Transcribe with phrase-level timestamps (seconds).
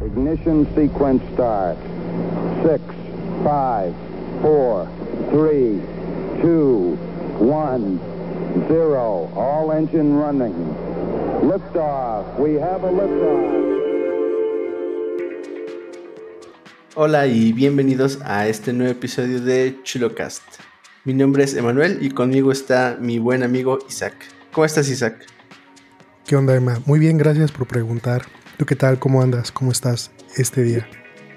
[0.00, 1.76] Ignition sequence start.
[2.62, 2.80] Six,
[3.42, 3.92] five,
[4.40, 4.86] four,
[5.30, 5.82] three,
[6.40, 6.96] two,
[7.40, 7.98] one,
[8.68, 9.28] zero.
[9.34, 10.54] All engine running.
[11.42, 12.38] Liftoff.
[12.38, 13.58] We have a liftoff.
[16.94, 20.44] Hola y bienvenidos a este nuevo episodio de Chulocast.
[21.04, 24.14] Mi nombre es Emanuel y conmigo está mi buen amigo Isaac.
[24.52, 25.26] ¿Cómo estás, Isaac?
[26.24, 26.80] ¿Qué onda, Emma?
[26.86, 28.22] Muy bien, gracias por preguntar.
[28.58, 28.98] ¿Tú qué tal?
[28.98, 29.52] ¿Cómo andas?
[29.52, 30.88] ¿Cómo estás este día?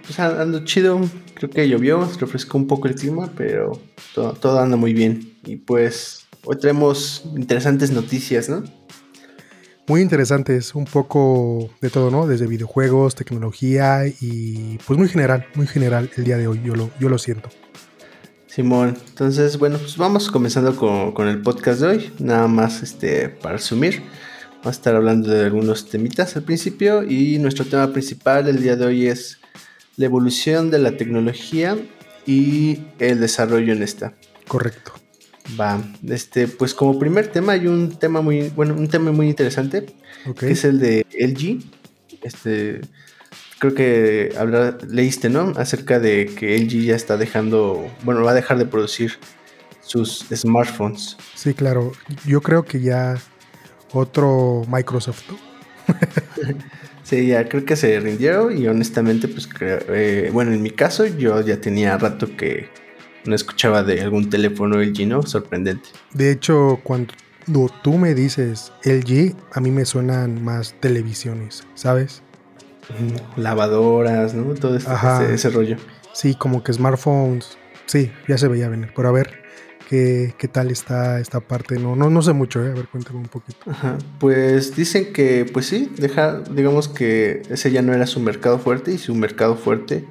[0.04, 1.00] Pues ando chido.
[1.36, 3.80] Creo que llovió, se refrescó un poco el clima, pero
[4.16, 5.36] todo, todo anda muy bien.
[5.46, 8.64] Y pues hoy traemos interesantes noticias, ¿no?
[9.88, 12.26] Muy interesantes, un poco de todo, ¿no?
[12.26, 16.90] Desde videojuegos, tecnología y pues muy general, muy general el día de hoy, yo lo,
[17.00, 17.50] yo lo siento.
[18.48, 23.30] Simón, entonces bueno, pues vamos comenzando con, con el podcast de hoy, nada más este,
[23.30, 24.02] para resumir.
[24.62, 28.76] Vamos a estar hablando de algunos temitas al principio y nuestro tema principal el día
[28.76, 29.40] de hoy es
[29.98, 31.80] la evolución de la tecnología
[32.28, 34.14] y el desarrollo en esta.
[34.48, 34.94] Correcto.
[35.60, 39.96] Va, este, pues como primer tema hay un tema muy, bueno, un tema muy interesante,
[40.38, 41.64] que es el de LG.
[42.22, 42.82] Este,
[43.58, 44.32] creo que
[44.88, 45.54] leíste, ¿no?
[45.56, 49.14] Acerca de que LG ya está dejando, bueno, va a dejar de producir
[49.82, 51.18] sus smartphones.
[51.34, 51.94] Sí, claro.
[52.28, 53.20] Yo creo que ya
[53.94, 55.24] otro Microsoft.
[57.04, 61.42] sí, ya creo que se rindieron y honestamente, pues, eh, bueno, en mi caso yo
[61.42, 62.70] ya tenía rato que
[63.26, 65.24] no escuchaba de algún teléfono LG, ¿no?
[65.24, 65.90] Sorprendente.
[66.14, 67.14] De hecho, cuando
[67.84, 72.24] tú me dices LG, a mí me suenan más televisiones, ¿sabes?
[73.36, 74.54] Lavadoras, ¿no?
[74.54, 75.78] Todo este, ese, rollo.
[76.14, 77.58] Sí, como que smartphones.
[77.86, 78.92] Sí, ya se veía venir.
[78.96, 79.41] Pero a ver,
[79.92, 81.78] ¿qué, tal está esta parte?
[81.78, 82.72] No, no, no sé mucho, ¿eh?
[82.72, 83.60] A ver, cuéntame un poquito.
[83.70, 83.98] Ajá.
[84.20, 88.94] Pues dicen que, pues sí, deja, digamos que ese ya no era su mercado fuerte
[88.94, 90.06] y su mercado fuerte,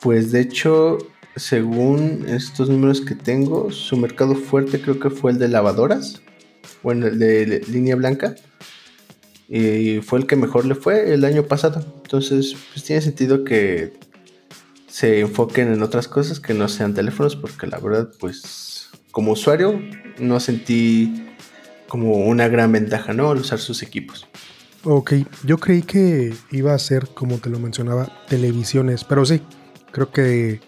[0.00, 0.98] pues de hecho
[1.36, 6.22] según estos números que tengo, su mercado fuerte creo que fue el de lavadoras,
[6.82, 8.36] bueno, el de línea blanca,
[9.48, 11.84] y fue el que mejor le fue el año pasado.
[12.04, 13.92] Entonces, pues tiene sentido que
[14.86, 18.73] se enfoquen en otras cosas que no sean teléfonos, porque la verdad, pues
[19.14, 19.80] como usuario,
[20.18, 21.24] no sentí
[21.88, 23.30] como una gran ventaja, ¿no?
[23.30, 24.26] Al usar sus equipos.
[24.82, 25.12] Ok,
[25.44, 29.40] yo creí que iba a ser, como te lo mencionaba, televisiones, pero sí,
[29.92, 30.60] creo que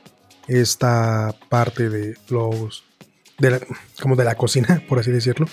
[0.47, 2.85] esta parte de los
[3.39, 3.61] de la,
[4.01, 5.47] como de la cocina, por así decirlo.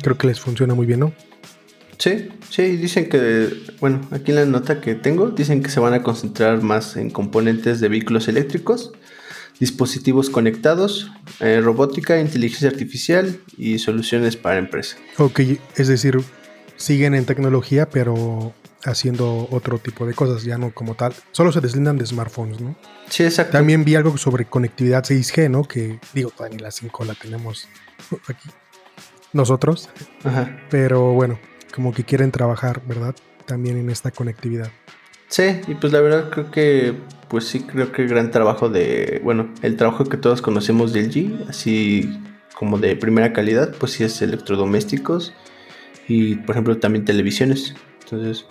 [0.00, 1.12] Creo que les funciona muy bien, ¿no?
[1.98, 3.48] Sí, sí, dicen que,
[3.80, 7.10] bueno, aquí en la nota que tengo, dicen que se van a concentrar más en
[7.10, 8.92] componentes de vehículos eléctricos,
[9.58, 14.98] dispositivos conectados, eh, robótica, inteligencia artificial y soluciones para empresas.
[15.18, 15.40] Ok,
[15.76, 16.18] es decir,
[16.76, 18.52] siguen en tecnología, pero
[18.84, 21.12] haciendo otro tipo de cosas, ya no como tal.
[21.32, 22.76] Solo se deslindan de smartphones, ¿no?
[23.08, 23.52] Sí, exacto.
[23.52, 25.64] También vi algo sobre conectividad 6G, ¿no?
[25.64, 27.68] Que digo, ni la 5 la tenemos
[28.28, 28.48] aquí
[29.32, 29.88] nosotros.
[30.24, 30.60] Ajá.
[30.70, 31.38] Pero bueno,
[31.74, 33.14] como que quieren trabajar, ¿verdad?
[33.46, 34.70] También en esta conectividad.
[35.28, 36.94] Sí, y pues la verdad creo que,
[37.28, 41.10] pues sí, creo que el gran trabajo de, bueno, el trabajo que todos conocemos del
[41.10, 42.20] G, así
[42.54, 45.34] como de primera calidad, pues sí es electrodomésticos
[46.08, 47.74] y, por ejemplo, también televisiones.
[48.04, 48.46] Entonces,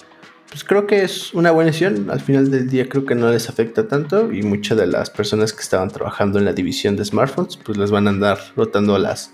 [0.50, 2.09] pues creo que es una buena decisión.
[2.09, 5.53] Al final del día creo que no les afecta tanto y muchas de las personas
[5.53, 9.00] que estaban trabajando en la división de smartphones pues les van a andar rotando a
[9.00, 9.31] las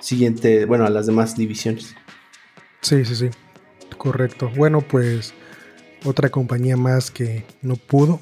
[0.00, 1.94] siguientes, bueno, a las demás divisiones.
[2.80, 3.30] Sí, sí, sí.
[3.96, 4.50] Correcto.
[4.56, 5.34] Bueno, pues
[6.04, 8.20] otra compañía más que no pudo.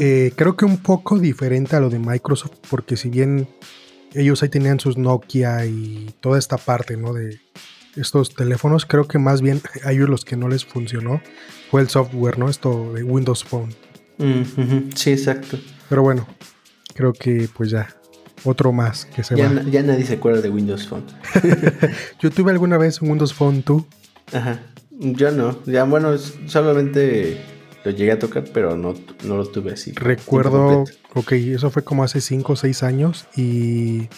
[0.00, 3.48] Eh, creo que un poco diferente a lo de Microsoft porque si bien
[4.14, 7.14] ellos ahí tenían sus Nokia y toda esta parte, ¿no?
[7.14, 7.40] De
[7.96, 11.20] estos teléfonos, creo que más bien a ellos los que no les funcionó
[11.70, 12.48] fue el software, ¿no?
[12.48, 13.74] Esto de Windows Phone.
[14.94, 15.58] Sí, exacto.
[15.88, 16.28] Pero bueno,
[16.94, 17.88] creo que pues ya,
[18.44, 19.62] otro más que se ya va.
[19.62, 21.04] ya nadie se acuerda de Windows Phone.
[22.20, 23.86] Yo tuve alguna vez un Windows Phone, ¿tú?
[24.32, 24.60] Ajá.
[24.98, 25.62] Yo no.
[25.64, 26.16] Ya, bueno,
[26.46, 27.40] solamente
[27.84, 29.92] lo llegué a tocar, pero no, no lo tuve así.
[29.92, 30.84] Recuerdo,
[31.14, 34.08] ok, eso fue como hace 5 o 6 años y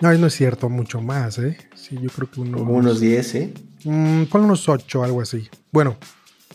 [0.00, 1.56] no, no es cierto, mucho más, ¿eh?
[1.74, 2.60] Sí, yo creo que unos...
[2.60, 3.54] Como unos 10, ¿eh?
[3.84, 5.48] Mmm, unos 8, algo así.
[5.72, 5.96] Bueno,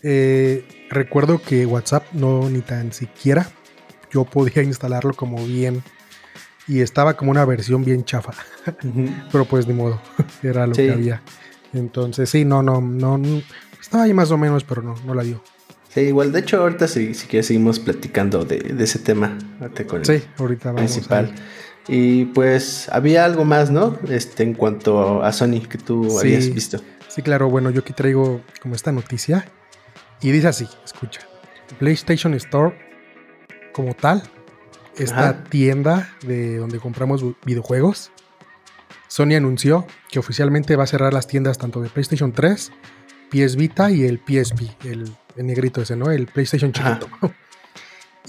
[0.04, 3.50] eh, recuerdo que WhatsApp no ni tan siquiera
[4.12, 5.84] yo podía instalarlo como bien
[6.68, 8.34] y estaba como una versión bien chafa.
[9.32, 10.00] Pero pues ni modo,
[10.44, 11.24] era lo que había.
[11.74, 13.20] Entonces, sí, no, no, no,
[13.80, 15.42] estaba ahí más o menos, pero no, no la dio.
[15.90, 19.38] Sí, igual, de hecho, ahorita si, si quieres seguimos platicando de, de ese tema.
[19.88, 20.92] Con sí, ahorita vamos.
[20.92, 21.34] Principal.
[21.88, 23.98] Y pues había algo más, ¿no?
[24.08, 26.80] Este, en cuanto a Sony que tú habías visto.
[27.08, 27.50] Sí, claro.
[27.50, 29.46] Bueno, yo aquí traigo como esta noticia.
[30.22, 31.22] Y dice así, escucha.
[31.80, 32.76] PlayStation Store
[33.74, 34.22] como tal,
[34.98, 38.12] esta tienda de donde compramos videojuegos,
[39.10, 42.72] Sony anunció que oficialmente va a cerrar las tiendas tanto de PlayStation 3,
[43.30, 46.12] PS Vita y el PSP, el, negrito ese, ¿no?
[46.12, 47.10] El PlayStation chiquito.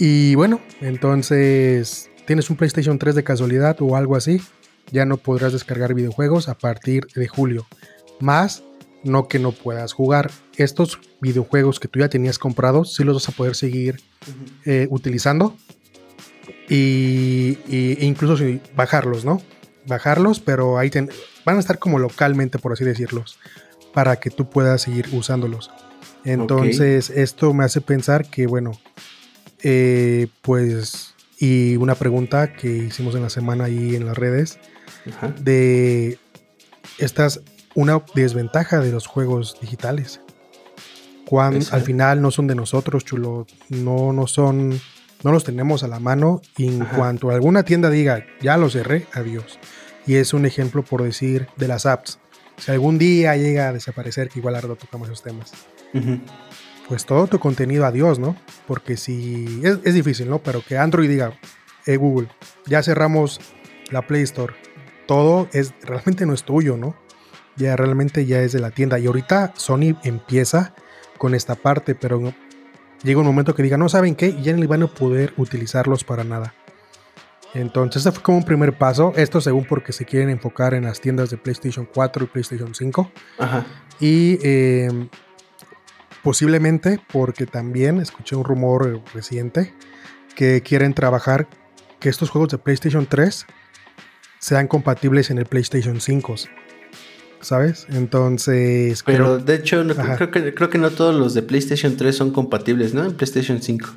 [0.03, 4.41] Y bueno, entonces tienes un PlayStation 3 de casualidad o algo así,
[4.91, 7.67] ya no podrás descargar videojuegos a partir de julio.
[8.19, 8.63] Más
[9.05, 10.31] no que no puedas jugar.
[10.57, 14.01] Estos videojuegos que tú ya tenías comprados, sí los vas a poder seguir
[14.65, 15.57] eh, utilizando.
[16.69, 17.59] Y,
[18.01, 18.43] incluso
[18.77, 19.43] bajarlos, ¿no?
[19.87, 20.91] Bajarlos, pero ahí
[21.45, 23.39] van a estar como localmente, por así decirlos,
[23.93, 25.71] para que tú puedas seguir usándolos.
[26.25, 28.73] Entonces, esto me hace pensar que, bueno,
[29.63, 34.59] eh, pues, y una pregunta que hicimos en la semana ahí en las redes,
[35.41, 36.19] de
[36.99, 37.41] estas
[37.75, 40.21] una desventaja de los juegos digitales.
[41.25, 44.81] Cuando al final no son de nosotros, chulo, no, no son,
[45.23, 49.07] no los tenemos a la mano y en cuanto alguna tienda diga, ya lo cerré,
[49.13, 49.59] adiós.
[50.07, 52.19] Y es un ejemplo por decir de las apps.
[52.57, 55.53] Si algún día llega a desaparecer, que igual ahora tocamos esos temas,
[56.89, 58.37] pues todo tu contenido, adiós, ¿no?
[58.67, 60.39] Porque si es, es difícil, ¿no?
[60.41, 61.39] Pero que Android diga,
[61.87, 62.29] eh, Google,
[62.67, 63.41] ya cerramos
[63.91, 64.55] la Play Store,
[65.07, 66.95] todo es realmente no es tuyo, ¿no?
[67.61, 68.99] ya realmente ya es de la tienda.
[68.99, 70.75] Y ahorita Sony empieza
[71.19, 72.35] con esta parte, pero
[73.03, 76.05] llega un momento que diga, no saben qué, y ya no van a poder utilizarlos
[76.05, 76.55] para nada.
[77.55, 79.13] Entonces, este fue como un primer paso.
[79.17, 83.11] Esto según porque se quieren enfocar en las tiendas de PlayStation 4 y PlayStation 5.
[83.99, 85.09] Y em,
[86.23, 89.75] posiblemente porque también escuché un rumor reciente
[90.37, 91.49] que quieren trabajar
[91.99, 93.47] que estos juegos de PlayStation 3
[94.39, 96.35] sean compatibles en el PlayStation 5.
[97.41, 97.87] ¿Sabes?
[97.91, 99.03] Entonces.
[99.05, 99.85] Pero de hecho,
[100.17, 103.05] creo, que, creo que no todos los de PlayStation 3 son compatibles, ¿no?
[103.05, 103.89] En PlayStation 5.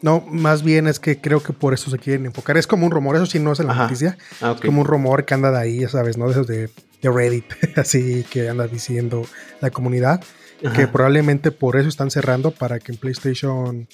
[0.00, 2.56] No, más bien es que creo que por eso se quieren enfocar.
[2.56, 4.16] Es como un rumor, eso sí no es en la noticia.
[4.40, 6.26] Ah, como un rumor que anda de ahí, ya sabes, ¿no?
[6.26, 6.70] De esos de,
[7.02, 7.44] Reddit,
[7.76, 9.24] así que anda diciendo
[9.60, 10.22] la comunidad.
[10.74, 13.86] Que probablemente por eso están cerrando para que en PlayStation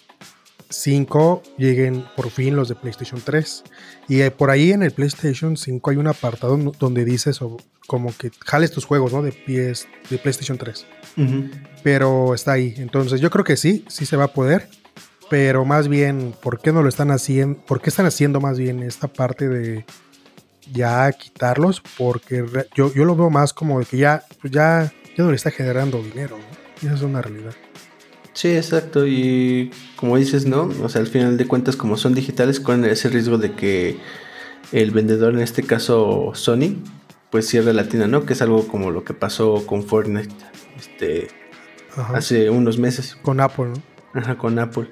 [0.68, 3.64] 5 lleguen por fin los de PlayStation 3.
[4.08, 7.56] Y eh, por ahí en el PlayStation 5 hay un apartado donde dice eso,
[7.86, 9.22] como que jales tus juegos, ¿no?
[9.22, 10.86] De PS, de PlayStation 3.
[11.82, 12.74] Pero está ahí.
[12.78, 14.68] Entonces yo creo que sí, sí se va a poder.
[15.30, 17.58] Pero más bien, ¿por qué no lo están haciendo?
[17.60, 19.84] ¿Por qué están haciendo más bien esta parte de
[20.72, 21.82] ya quitarlos?
[21.96, 22.44] Porque
[22.74, 25.50] yo, yo lo veo más como de que ya, pues ya, ya no le está
[25.50, 26.64] generando dinero, ¿no?
[26.86, 27.54] esa es una realidad.
[28.34, 29.06] Sí, exacto.
[29.06, 30.70] Y como dices, ¿no?
[30.82, 33.96] O sea, al final de cuentas, como son digitales, con ese riesgo de que
[34.72, 36.76] el vendedor, en este caso Sony,
[37.30, 38.26] pues cierre la tienda, ¿no?
[38.26, 40.34] Que es algo como lo que pasó con Fortnite
[40.76, 41.28] este,
[41.96, 43.16] hace unos meses.
[43.22, 44.20] Con Apple, ¿no?
[44.20, 44.90] Ajá, con Apple.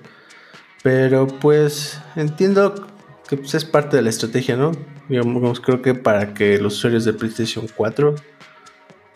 [0.83, 2.89] Pero pues entiendo
[3.29, 4.73] que pues, es parte de la estrategia, ¿no?
[5.09, 8.15] Digamos, creo que para que los usuarios de PlayStation 4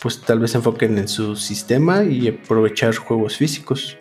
[0.00, 3.96] pues tal vez se enfoquen en su sistema y aprovechar juegos físicos.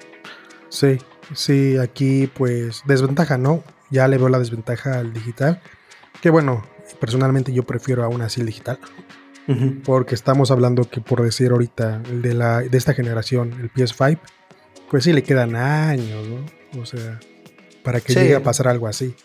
[0.75, 0.97] Sí,
[1.33, 3.63] sí, aquí pues desventaja, ¿no?
[3.91, 5.61] Ya le veo la desventaja al digital.
[6.21, 6.65] Que bueno,
[6.99, 8.77] personalmente yo prefiero aún así el digital.
[9.85, 14.19] Porque estamos hablando que por decir ahorita, el de, la, de esta generación, el PS5,
[14.89, 16.81] pues sí le quedan años, ¿no?
[16.81, 17.19] O sea,
[17.83, 19.15] para que llegue a pasar algo así.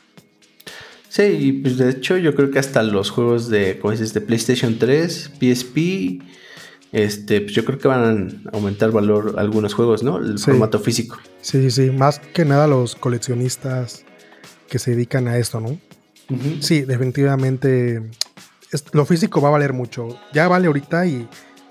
[1.09, 4.79] Sí, y pues de hecho yo creo que hasta los juegos de, dices, de PlayStation
[4.79, 6.23] 3, PSP
[6.93, 10.19] este, pues yo creo que van a aumentar valor algunos juegos, ¿no?
[10.19, 11.19] El formato físico.
[11.41, 14.05] Sí, sí, más que nada los coleccionistas
[14.69, 15.79] que se dedican a esto, ¿no?
[16.61, 18.03] Sí, definitivamente
[18.93, 20.09] lo físico va a valer mucho.
[20.33, 21.29] Ya vale ahorita y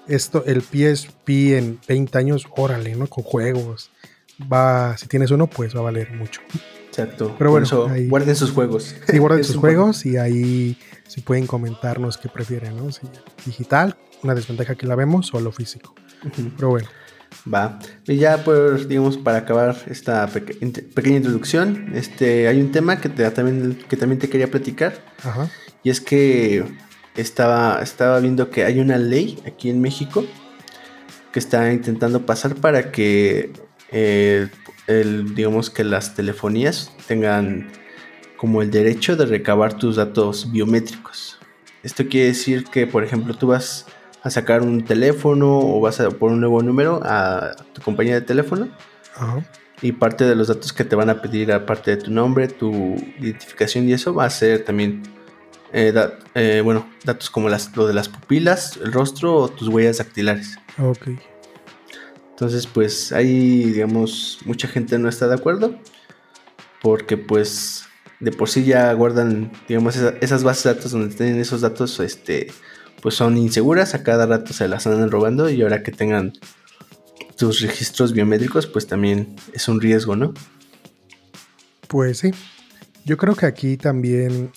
[0.08, 3.08] esto, el PSP en 20 años, órale, ¿no?
[3.08, 3.92] Con juegos.
[4.52, 6.42] Va, si tienes uno, pues va a valer mucho.
[6.88, 7.36] Exacto.
[7.38, 7.68] Pero bueno,
[8.08, 8.96] guarden sus juegos.
[9.08, 12.92] Sí, guarden sus juegos y ahí si pueden comentarnos qué prefieren, ¿no?
[12.92, 13.02] Si
[13.46, 15.96] digital una desventaja que la vemos o lo físico.
[16.56, 16.88] Pero bueno.
[17.52, 17.80] Va.
[18.08, 23.30] Y ya pues, digamos, para acabar esta pequeña introducción, este, hay un tema que, te,
[23.32, 24.94] también, que también te quería platicar.
[25.24, 25.50] Ajá.
[25.84, 26.66] Y es que
[27.16, 30.26] estaba, estaba viendo que hay una ley aquí en México
[31.32, 33.54] que está intentando pasar para que,
[33.92, 34.48] eh,
[34.88, 37.72] el, digamos, que las telefonías tengan
[38.38, 41.38] como el derecho de recabar tus datos biométricos.
[41.84, 43.86] Esto quiere decir que, por ejemplo, tú vas
[44.22, 48.22] a sacar un teléfono o vas a por un nuevo número a tu compañía de
[48.22, 48.70] teléfono.
[49.82, 52.96] Y parte de los datos que te van a pedir, aparte de tu nombre, tu
[53.20, 55.04] identificación y eso, va a ser también,
[55.72, 55.94] eh,
[56.36, 60.58] eh, bueno, datos como las, lo de las pupilas, el rostro o tus huellas dactilares.
[60.78, 61.10] Ok.
[62.32, 65.76] Entonces, pues ahí, digamos, mucha gente no está de acuerdo.
[66.82, 67.86] Porque pues
[68.20, 72.52] de por sí ya guardan, digamos, esas bases de datos donde tienen esos datos, este,
[73.01, 73.96] pues son inseguras.
[73.96, 76.34] A cada rato se las andan robando y ahora que tengan
[77.38, 80.34] tus registros biométricos, pues también es un riesgo, ¿no?
[81.88, 82.32] Pues sí.
[83.06, 84.51] Yo creo que aquí también,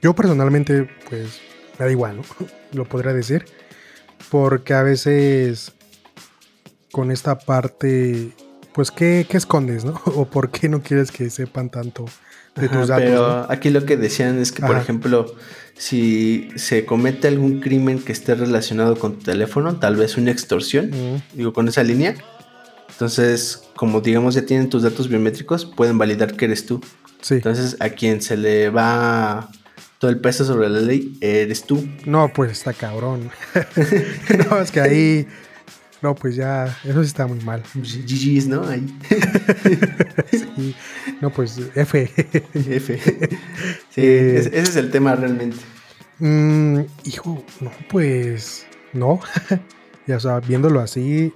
[0.00, 1.40] yo personalmente, pues
[1.78, 2.22] me da igual, ¿no?
[2.72, 3.44] Lo podría decir.
[4.30, 5.72] Porque a veces
[6.92, 8.30] con esta parte,
[8.72, 10.00] pues, ¿qué, escondes, no?
[10.06, 12.06] ¿O por qué no quieres que sepan tanto
[12.54, 13.04] de tus datos?
[13.04, 15.34] Pero aquí lo que decían es que, por ejemplo,
[15.78, 20.90] si se comete algún crimen que esté relacionado con tu teléfono, tal vez una extorsión,
[21.32, 22.16] digo, con esa línea,
[22.90, 26.80] entonces, como digamos ya tienen tus datos biométricos, pueden validar que eres tú.
[27.20, 27.34] Sí.
[27.34, 29.50] Entonces, a quien se le va
[29.98, 31.88] todo el peso sobre la ley, eres tú.
[32.04, 33.30] No, pues está cabrón.
[34.50, 35.28] no, es que ahí
[36.00, 37.62] no, pues ya, eso sí está muy mal.
[37.74, 38.66] GG's, ¿no?
[38.66, 38.86] Ahí.
[41.20, 42.10] No, pues F.
[42.54, 43.00] F.
[43.90, 45.56] Sí, eh, ese es el tema realmente.
[46.20, 49.20] Mm, hijo, no, pues no.
[50.06, 51.32] ya, o sea, viéndolo así,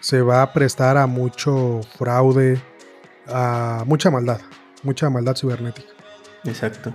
[0.00, 2.60] se va a prestar a mucho fraude,
[3.26, 4.40] a mucha maldad,
[4.82, 5.88] mucha maldad cibernética.
[6.44, 6.92] Exacto.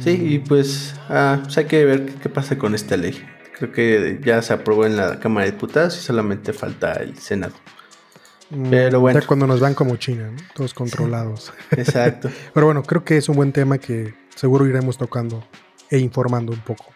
[0.00, 3.22] Sí, y pues, ah, pues hay que ver qué pasa con esta ley.
[3.56, 7.54] Creo que ya se aprobó en la Cámara de Diputados y solamente falta el Senado.
[8.50, 9.20] Mm, Pero bueno.
[9.20, 11.52] Ya cuando nos van como China, todos controlados.
[11.70, 12.30] exacto.
[12.52, 15.44] Pero bueno, creo que es un buen tema que seguro iremos tocando
[15.90, 16.86] e informando un poco.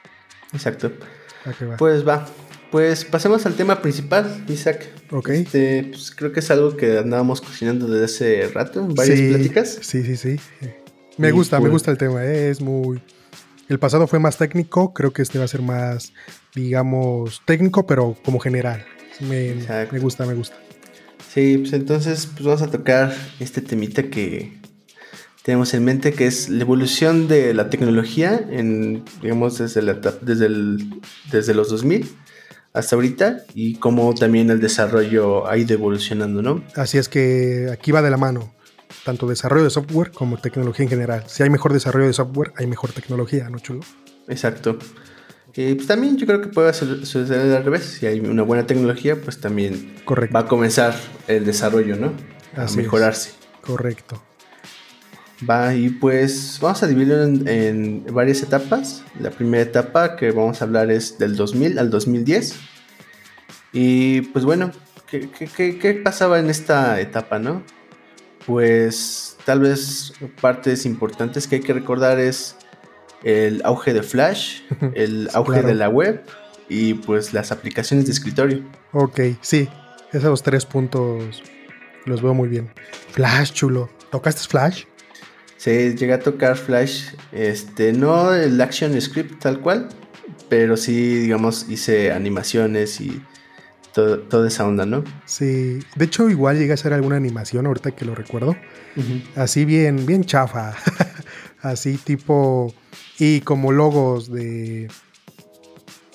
[0.53, 0.93] Exacto.
[1.79, 2.27] Pues va.
[2.71, 4.89] Pues pasemos al tema principal, Isaac.
[5.11, 5.29] Ok.
[5.31, 9.79] Este, pues creo que es algo que andábamos cocinando desde hace rato, en varias pláticas.
[9.81, 10.37] Sí, sí, sí.
[11.17, 12.25] Me gusta, me pues gusta el tema.
[12.25, 12.51] ¿eh?
[12.51, 13.01] Es muy.
[13.69, 16.13] El pasado fue más técnico, creo que este va a ser más
[16.57, 18.85] digamos, técnico, pero como general.
[19.21, 19.55] Me,
[20.01, 20.57] gusta, me gusta.
[21.33, 24.59] Sí, pues entonces pues vamos a tocar este temita que
[25.43, 29.81] tenemos en mente, que es la evolución de la tecnología, en, digamos, desde,
[30.23, 32.09] desde, el, desde los 2000
[32.73, 36.63] hasta ahorita y cómo también el desarrollo ha ido evolucionando, ¿no?
[36.75, 38.53] Así es que aquí va de la mano,
[39.07, 41.23] tanto desarrollo de software como tecnología en general.
[41.29, 43.81] Si hay mejor desarrollo de software, hay mejor tecnología, ¿no, chulo?
[44.27, 44.79] Exacto.
[45.55, 47.85] Y pues también yo creo que puede suceder al revés.
[47.85, 49.95] Si hay una buena tecnología, pues también
[50.35, 50.95] va a comenzar
[51.29, 52.13] el desarrollo, ¿no?
[52.57, 53.31] A mejorarse.
[53.63, 54.21] Correcto.
[55.49, 59.05] Va, y pues vamos a dividirlo en, varias etapas.
[59.21, 62.57] La primera etapa que vamos a hablar es del 2000 al 2010.
[63.73, 64.73] Y pues bueno,
[65.07, 67.63] ¿qué, qué pasaba en esta etapa, no?
[68.47, 72.57] Pues tal vez partes importantes que hay que recordar es
[73.25, 74.61] el auge de Flash,
[74.95, 76.25] el auge de la web
[76.69, 78.63] y pues las aplicaciones de escritorio.
[78.93, 79.69] Ok, sí,
[80.13, 81.43] esos tres puntos
[82.05, 82.71] los veo muy bien.
[83.11, 83.91] Flash, chulo.
[84.11, 84.85] ¿Tocaste Flash?
[85.57, 89.89] Sí, llegué a tocar Flash, este, no el Action Script tal cual,
[90.49, 93.21] pero sí, digamos, hice animaciones y
[93.97, 95.03] toda esa onda, ¿no?
[95.25, 98.55] Sí, de hecho igual llegué a hacer alguna animación ahorita que lo recuerdo,
[99.35, 100.75] así bien, bien chafa,
[101.63, 102.75] así tipo
[103.19, 104.89] y como logos de,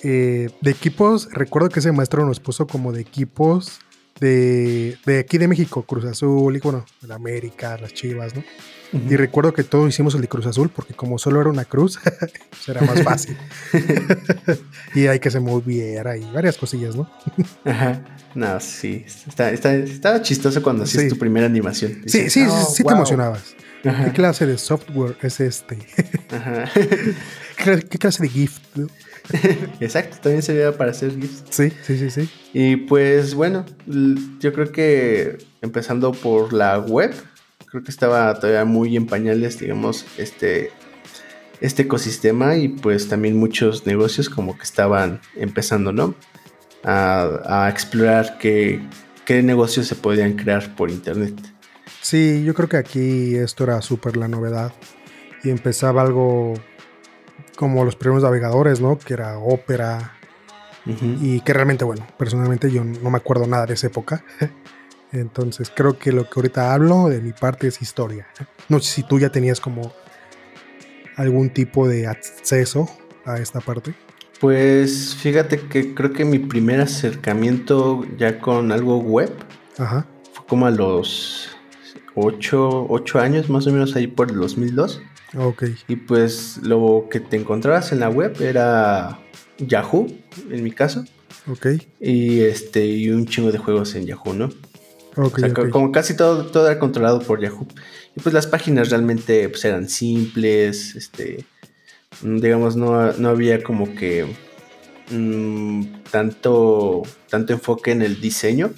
[0.02, 1.28] eh, de equipos.
[1.32, 3.80] Recuerdo que ese maestro nos puso como de equipos
[4.20, 8.44] de, de aquí de México, Cruz Azul y bueno, de América, las Chivas, ¿no?
[8.92, 11.98] Y recuerdo que todos hicimos el de Cruz Azul porque como solo era una cruz,
[12.50, 13.36] pues era más fácil.
[14.94, 17.10] y hay que se moviera y varias cosillas, ¿no?
[17.64, 18.04] Ajá.
[18.34, 19.04] No, sí.
[19.26, 22.02] Está, estaba chistoso cuando hacías tu primera animación.
[22.06, 23.54] sí, sí, oh, sí, te emocionabas.
[23.82, 25.78] ¿Qué clase de software es este?
[27.56, 28.62] ¿Qué, clase de gift?
[29.80, 31.44] Exacto, también sería para hacer GIFs.
[31.50, 32.30] Sí, sí, sí, sí.
[32.52, 33.64] Y pues bueno,
[34.38, 37.12] yo creo que empezando por la web,
[37.72, 40.70] creo que estaba todavía muy en pañales, digamos, este,
[41.62, 46.14] este ecosistema y pues también muchos negocios como que estaban empezando, ¿no?
[46.84, 48.86] A, a explorar qué,
[49.24, 51.34] qué negocios se podían crear por internet.
[52.02, 54.74] Sí, yo creo que aquí esto era súper la novedad.
[55.42, 56.52] Y empezaba algo
[57.56, 58.98] como los primeros navegadores, ¿no?
[58.98, 60.18] Que era Opera.
[60.84, 64.24] Y que realmente, bueno, personalmente yo no me acuerdo nada de esa época.
[65.12, 68.26] Entonces creo que lo que ahorita hablo de mi parte es historia.
[68.68, 69.92] No sé si tú ya tenías como
[71.16, 72.88] algún tipo de acceso
[73.24, 73.94] a esta parte.
[74.40, 79.30] Pues fíjate que creo que mi primer acercamiento ya con algo web
[79.78, 80.06] Ajá.
[80.32, 81.56] fue como a los
[82.14, 82.88] 8,
[83.20, 85.00] años más o menos ahí por el 2002.
[85.38, 85.64] Ok.
[85.88, 89.20] Y pues lo que te encontrabas en la web era
[89.58, 90.06] Yahoo,
[90.50, 91.04] en mi caso.
[91.48, 91.66] Ok.
[92.00, 94.50] Y este, y un chingo de juegos en Yahoo, ¿no?
[95.70, 97.66] Como casi todo, todo era controlado por Yahoo.
[98.16, 101.44] Y pues las páginas realmente pues, eran simples, este,
[102.22, 104.26] digamos, no, había como que
[105.10, 108.72] mm, tanto, tanto enfoque en el diseño,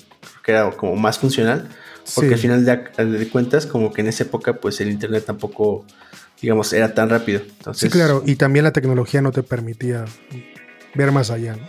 [0.44, 1.68] que era como más funcional,
[2.14, 5.84] porque al final de, cuentas, como que en esa época, pues el internet tampoco,
[6.40, 7.42] digamos, era tan rápido.
[7.72, 10.04] sí, claro, y también la tecnología no te permitía
[10.94, 11.68] ver más allá, ¿no?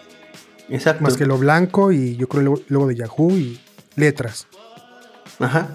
[0.70, 1.04] Exacto.
[1.04, 3.60] Más que lo blanco y yo creo luego de Yahoo y
[3.96, 4.48] letras.
[5.40, 5.70] Ajá.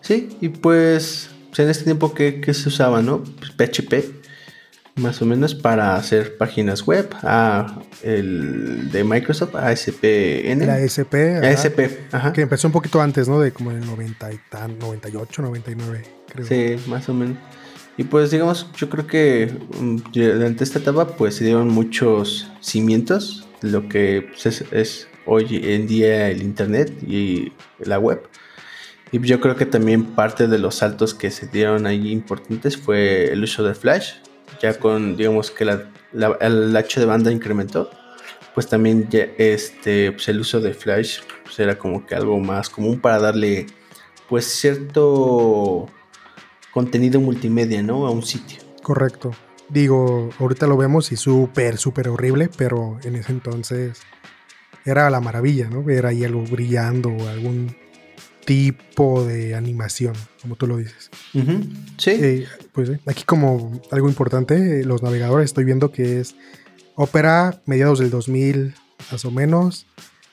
[0.00, 3.22] Sí, y pues, pues en este tiempo que, se usaba, ¿no?
[3.56, 4.04] PHP, pues,
[4.96, 7.08] más o menos para hacer páginas web.
[7.22, 10.66] Ah, el de Microsoft, ASPN.
[10.66, 11.14] La ASP.
[11.42, 11.80] ASP,
[12.12, 12.32] ajá.
[12.32, 13.40] Que empezó un poquito antes, ¿no?
[13.40, 16.02] De como en el 90 y tan, 98, 99,
[16.32, 16.46] creo.
[16.46, 17.36] Sí, más o menos.
[17.98, 23.46] Y pues digamos, yo creo que mm, durante esta etapa pues se dieron muchos cimientos
[23.62, 28.22] lo que pues, es hoy en día el Internet y la web.
[29.12, 33.32] Y yo creo que también parte de los saltos que se dieron ahí importantes fue
[33.32, 34.14] el uso de Flash,
[34.60, 35.90] ya con, digamos que la,
[36.40, 37.90] el ancho de banda incrementó,
[38.54, 42.68] pues también ya este, pues el uso de Flash pues era como que algo más
[42.68, 43.66] común para darle
[44.28, 45.86] pues cierto
[46.72, 48.06] contenido multimedia, ¿no?
[48.06, 48.58] A un sitio.
[48.82, 49.30] Correcto.
[49.68, 54.02] Digo, ahorita lo vemos y súper, súper horrible, pero en ese entonces
[54.86, 55.82] era la maravilla, ¿no?
[55.82, 57.76] Ver ahí algo brillando o algún
[58.46, 61.10] tipo de animación, como tú lo dices.
[61.98, 62.10] Sí.
[62.10, 66.36] Eh, pues aquí como algo importante, los navegadores estoy viendo que es
[66.94, 68.74] Opera mediados del 2000
[69.12, 69.86] más o menos,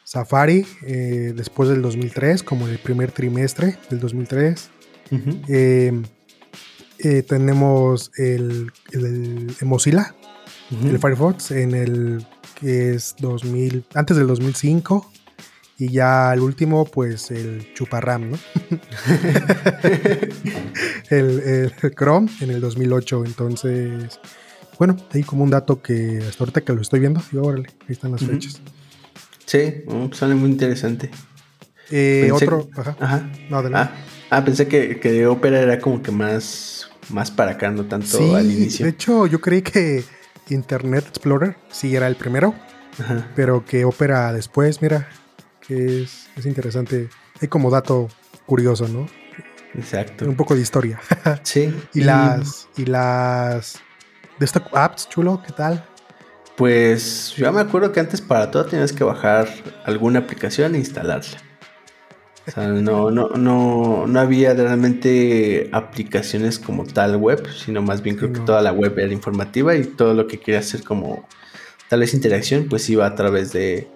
[0.03, 4.69] Safari eh, después del 2003, como el primer trimestre del 2003.
[5.47, 6.03] Em,
[6.99, 8.71] eh, tenemos el,
[9.61, 10.15] Mozilla,
[10.71, 12.25] el Firefox en el
[12.63, 15.11] es 2000, antes del 2005
[15.77, 18.39] y ya el último, pues el Chuparram, ¿no?
[21.09, 23.23] el, Chrome en el 2008.
[23.25, 24.19] Entonces,
[24.77, 27.93] bueno, ahí como un dato que hasta ahorita que lo estoy viendo, y órale, ahí
[27.93, 28.61] están las fechas.
[29.45, 31.09] Sí, sale muy interesante.
[31.91, 33.29] Eh, otro, ajá.
[33.49, 33.91] No, ah,
[34.29, 38.49] ah, pensé que, que Opera era como que más, más para acá, no tanto al
[38.49, 38.85] inicio.
[38.85, 40.03] De hecho, yo creí que
[40.49, 42.53] Internet Explorer sí era el primero,
[43.35, 45.07] pero que Opera después, mira,
[45.65, 47.09] que es, interesante.
[47.41, 48.09] Hay como dato
[48.45, 49.07] curioso, ¿no?
[49.73, 50.25] Exacto.
[50.25, 50.99] Un poco de historia.
[51.43, 51.73] Sí.
[51.93, 52.67] y, las.
[52.77, 53.79] Y las.
[54.39, 55.85] De estas apps, chulo, ¿qué tal?
[56.57, 59.47] Pues yo me acuerdo que antes para todo tenías que bajar
[59.85, 61.37] alguna aplicación e instalarla.
[62.47, 68.17] O sea, no, no, no, no había realmente aplicaciones como tal web, sino más bien
[68.17, 71.27] creo que toda la web era informativa y todo lo que quería hacer como
[71.89, 73.87] tal vez interacción, pues iba a través de,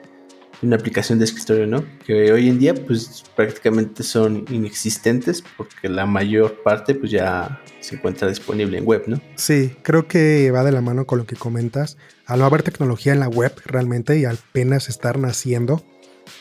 [0.62, 1.84] una aplicación de escritorio, ¿no?
[2.06, 7.96] Que hoy en día pues prácticamente son inexistentes porque la mayor parte pues ya se
[7.96, 9.22] encuentra disponible en web, ¿no?
[9.36, 11.98] Sí, creo que va de la mano con lo que comentas.
[12.26, 15.84] Al no haber tecnología en la web realmente y apenas estar naciendo,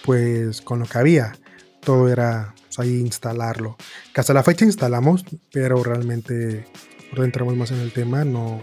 [0.05, 1.35] pues con lo que había,
[1.87, 3.77] todo era pues, ahí instalarlo.
[4.13, 6.67] Que hasta la fecha instalamos, pero realmente,
[7.17, 8.61] entramos más en el tema, no...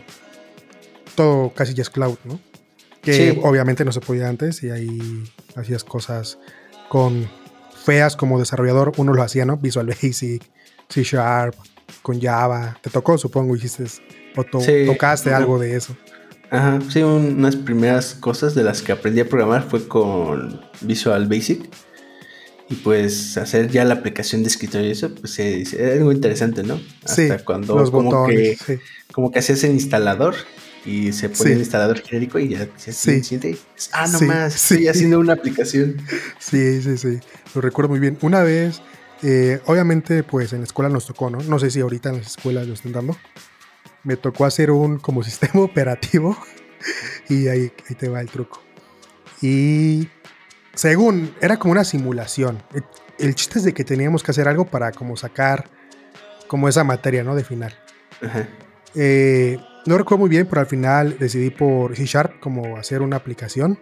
[1.15, 2.39] Todo casi ya es cloud, ¿no?
[3.01, 5.23] Que obviamente no se podía antes y ahí
[5.55, 6.39] hacías cosas
[6.89, 7.29] con
[7.83, 8.93] feas como desarrollador.
[8.97, 9.57] Uno lo hacía, ¿no?
[9.57, 10.43] Visual Basic,
[10.89, 11.55] C Sharp,
[12.01, 12.77] con Java.
[12.81, 13.85] Te tocó, supongo, hiciste
[14.35, 15.95] o tocaste algo de eso.
[16.49, 21.69] Ajá, sí, unas primeras cosas de las que aprendí a programar fue con Visual Basic.
[22.69, 26.79] Y pues hacer ya la aplicación de escritorio y eso, pues es algo interesante, ¿no?
[27.03, 28.79] Hasta sí, cuando los como botones, que,
[29.11, 30.35] como que hacías el instalador
[30.85, 33.57] y se pone el instalador genérico y ya se siente.
[33.91, 35.97] Ah, no más, estoy haciendo una aplicación.
[36.39, 37.19] Sí, sí, sí.
[37.55, 38.17] Lo recuerdo muy bien.
[38.21, 38.81] Una vez,
[39.21, 41.39] eh, obviamente, pues en la escuela nos tocó, ¿no?
[41.39, 43.15] No sé si ahorita en las escuelas lo están dando.
[44.03, 46.37] Me tocó hacer un como sistema operativo
[47.29, 48.61] y ahí, ahí te va el truco.
[49.41, 50.07] Y
[50.73, 52.61] según, era como una simulación.
[53.19, 55.69] El, chiste es de que teníamos que hacer algo para como sacar
[56.47, 57.35] como esa materia, ¿no?
[57.35, 57.73] De final.
[58.21, 58.47] Ajá.
[58.95, 63.17] Eh, no recuerdo muy bien, pero al final decidí por C Sharp como hacer una
[63.17, 63.79] aplicación,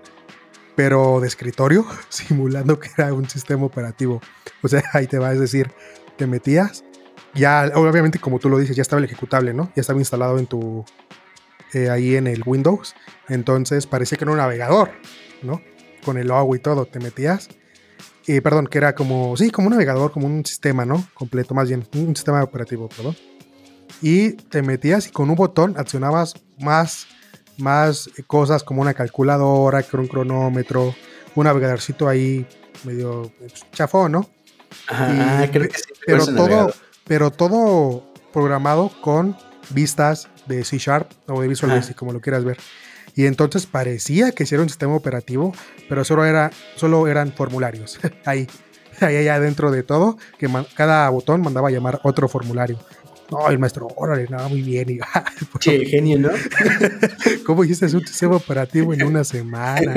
[0.76, 4.22] pero de escritorio, simulando que era un sistema operativo.
[4.62, 5.72] O sea, ahí te va, a decir,
[6.18, 6.84] te metías,
[7.34, 9.72] ya, obviamente como tú lo dices, ya estaba el ejecutable, ¿no?
[9.76, 10.84] Ya estaba instalado en tu,
[11.74, 12.96] eh, ahí en el Windows,
[13.30, 14.92] entonces parecía que era un navegador,
[15.44, 15.62] ¿no?
[16.04, 17.50] Con el logo y todo, te metías.
[18.28, 21.06] Y perdón, que era como, sí, como un navegador, como un sistema, ¿no?
[21.14, 23.16] Completo, más bien, un sistema operativo, perdón
[24.02, 27.08] y te metías y con un botón accionabas más,
[27.58, 30.96] más cosas como una calculadora, un cronómetro,
[31.36, 32.46] un navegadorcito ahí
[32.84, 33.32] medio
[33.72, 34.30] chafón, ¿no?
[34.88, 36.74] Ajá, creo que sí, pero todo,
[37.06, 39.36] pero todo programado con
[39.70, 42.58] vistas de C Sharp o de Visual Basic, como lo quieras ver.
[43.16, 45.54] Y entonces parecía que era un sistema operativo,
[45.90, 48.00] pero solo, era, solo eran formularios.
[48.26, 48.48] ahí,
[49.00, 52.80] ahí, allá dentro de todo, que cada botón mandaba a llamar otro formulario.
[53.32, 54.90] No, el maestro, órale, nada, muy bien.
[54.90, 55.00] Y,
[55.60, 56.30] che, genio, ¿no?
[57.46, 59.96] ¿Cómo hiciste un sistema operativo en una semana?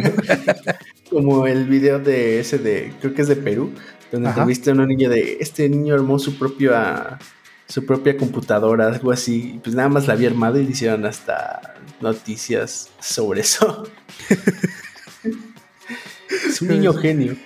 [1.10, 3.72] Como el video de ese de, creo que es de Perú,
[4.12, 7.18] donde viste a una niña de, este niño armó su propia
[7.66, 9.60] su propia computadora, algo así.
[9.62, 13.84] Pues nada más la había armado y le hicieron hasta noticias sobre eso.
[16.48, 17.36] es un niño genio.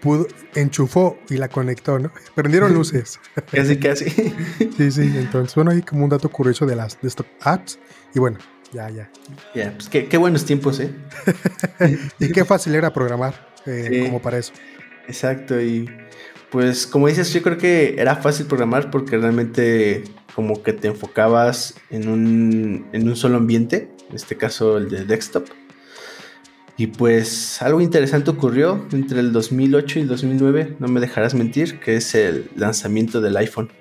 [0.00, 2.12] Pudo, enchufó y la conectó, ¿no?
[2.34, 3.18] Prendieron luces.
[3.50, 4.10] casi, casi.
[4.76, 5.12] sí, sí.
[5.16, 7.78] Entonces, bueno, hay como un dato curioso de las desktop apps.
[8.14, 8.38] Y bueno,
[8.72, 9.10] ya, ya.
[9.54, 10.94] Ya, pues qué, qué, buenos tiempos, ¿eh?
[12.18, 14.52] y qué fácil era programar eh, como para eso.
[15.08, 15.88] Exacto, y
[16.50, 20.04] pues como dices, yo creo que era fácil programar porque realmente
[20.34, 25.04] como que te enfocabas en un, en un solo ambiente, en este caso el de
[25.04, 25.46] desktop.
[26.78, 31.80] Y pues algo interesante ocurrió entre el 2008 y el 2009, no me dejarás mentir,
[31.80, 33.72] que es el lanzamiento del iPhone.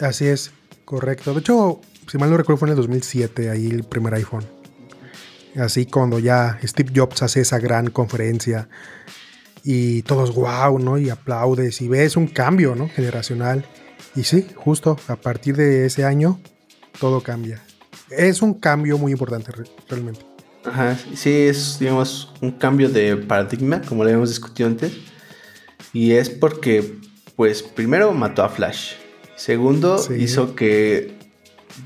[0.00, 0.50] Así es,
[0.84, 1.32] correcto.
[1.32, 4.44] De hecho, si mal no recuerdo, fue en el 2007 ahí el primer iPhone.
[5.56, 8.68] Así cuando ya Steve Jobs hace esa gran conferencia
[9.64, 10.98] y todos wow, ¿no?
[10.98, 12.88] Y aplaudes y ves un cambio, ¿no?
[12.90, 13.64] Generacional.
[14.14, 16.38] Y sí, justo a partir de ese año
[17.00, 17.62] todo cambia.
[18.10, 19.50] Es un cambio muy importante
[19.88, 20.20] realmente.
[20.64, 24.92] Ajá, sí, es, digamos, un cambio de paradigma, como lo habíamos discutido antes.
[25.92, 26.98] Y es porque,
[27.34, 28.92] pues, primero mató a Flash.
[29.36, 31.18] Segundo, hizo que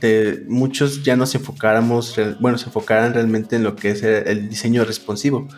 [0.00, 4.84] de muchos ya nos enfocáramos, bueno, se enfocaran realmente en lo que es el diseño
[4.84, 5.48] responsivo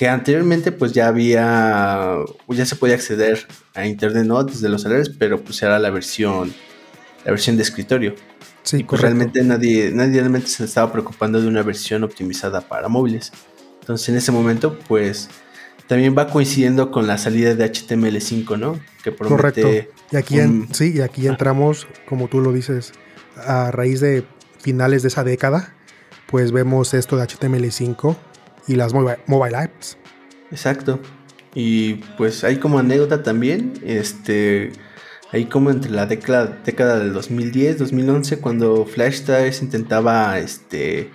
[0.00, 2.16] que anteriormente pues ya había,
[2.48, 4.42] ya se podía acceder a internet, ¿no?
[4.42, 6.54] Desde los celulares, pero pues era la versión,
[7.22, 8.14] la versión de escritorio.
[8.62, 12.88] Sí, y pues realmente nadie, nadie realmente se estaba preocupando de una versión optimizada para
[12.88, 13.30] móviles.
[13.80, 15.28] Entonces en ese momento pues
[15.86, 18.80] también va coincidiendo con la salida de HTML5, ¿no?
[19.04, 19.68] Que Correcto.
[20.12, 20.38] Y aquí,
[20.72, 22.92] sí, y aquí entramos, como tú lo dices,
[23.36, 24.24] a raíz de
[24.60, 25.74] finales de esa década,
[26.26, 28.16] pues vemos esto de HTML5
[28.66, 29.96] y las mobile, apps.
[30.50, 31.00] Exacto.
[31.54, 34.72] Y pues hay como anécdota también, este,
[35.32, 41.10] ahí como entre la década, década del 2010, 2011, cuando Flash Stars intentaba, este,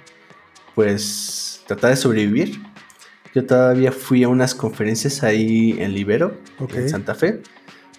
[0.73, 2.61] pues, tratar de sobrevivir.
[3.33, 6.37] Yo todavía fui a unas conferencias ahí en Libero,
[6.73, 7.41] en Santa Fe,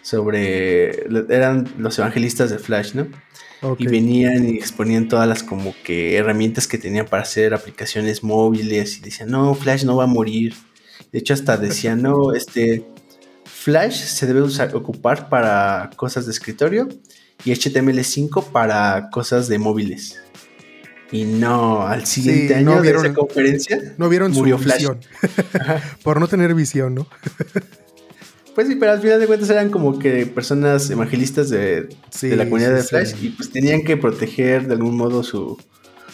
[0.01, 3.07] sobre, eran los evangelistas de Flash, ¿no?
[3.79, 8.99] Y venían y exponían todas las como que herramientas que tenían para hacer aplicaciones móviles
[8.99, 10.55] y decían, no, Flash no va a morir.
[11.13, 12.85] De hecho, hasta decían, no, este,
[13.45, 16.89] Flash se debe usar, ocupar para cosas de escritorio
[17.45, 20.21] y HTML5 para cosas de móviles.
[21.13, 24.87] Y no, al siguiente año de esa conferencia no vieron murió su Flash.
[26.03, 27.07] Por no tener visión, ¿no?
[28.57, 31.91] Pues sí, pero al final de cuentas eran como que personas evangelistas de,
[32.23, 35.59] la comunidad de Flash y pues tenían que proteger de algún modo su.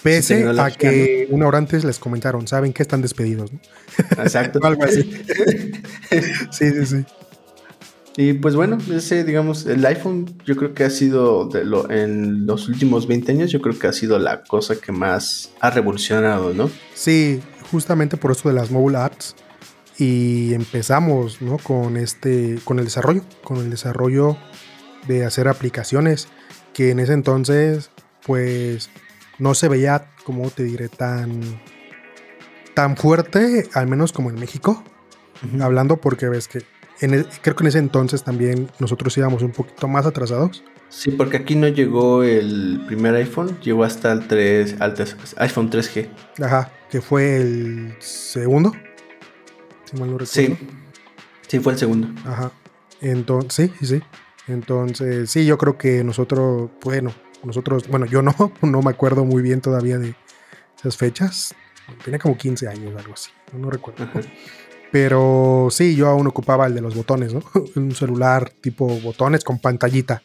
[0.03, 3.61] Pese a que una hora antes les comentaron, saben que están despedidos, ¿no?
[4.21, 4.59] Exacto.
[4.65, 5.03] Algo así.
[6.51, 7.05] sí, sí, sí.
[8.17, 12.45] Y pues bueno, ese, digamos, el iPhone yo creo que ha sido, de lo, en
[12.45, 16.53] los últimos 20 años, yo creo que ha sido la cosa que más ha revolucionado,
[16.53, 16.69] ¿no?
[16.93, 19.37] Sí, justamente por eso de las mobile apps
[19.99, 21.59] y empezamos ¿no?
[21.59, 24.37] con, este, con el desarrollo, con el desarrollo
[25.07, 26.29] de hacer aplicaciones
[26.73, 27.91] que en ese entonces
[28.25, 28.91] pues
[29.39, 31.61] no se veía, como te diré, tan,
[32.75, 34.83] tan fuerte, al menos como en México,
[35.61, 36.63] hablando porque ves que
[37.01, 40.63] en creo que en ese entonces también nosotros íbamos un poquito más atrasados.
[40.89, 44.95] Sí, porque aquí no llegó el primer iPhone, llegó hasta el 3, al
[45.39, 46.09] iPhone 3G.
[46.43, 48.73] Ajá, que fue el segundo.
[50.25, 50.57] Sí,
[51.49, 52.09] sí, fue el segundo.
[52.25, 52.53] Ajá.
[53.01, 54.03] Entonces, sí, sí.
[54.49, 57.13] Entonces, sí, yo creo que nosotros, bueno,
[57.45, 60.15] nosotros, bueno, yo no, no me acuerdo muy bien todavía de
[60.79, 61.55] esas fechas.
[62.05, 64.09] Tenía como 15 años, algo así, no, recuerdo.
[64.91, 67.43] Pero sí, yo aún ocupaba el de los botones, ¿no?
[67.77, 70.23] Un celular tipo botones con pantallita.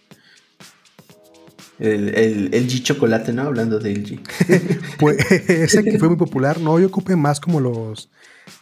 [1.80, 2.15] El,
[2.53, 3.43] el, G chocolate, ¿no?
[3.43, 4.19] Hablando del G.
[4.99, 8.10] pues ese que fue muy popular, no, yo ocupé más como los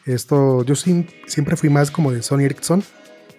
[0.05, 2.83] esto, yo siempre fui más como de Sony Ericsson.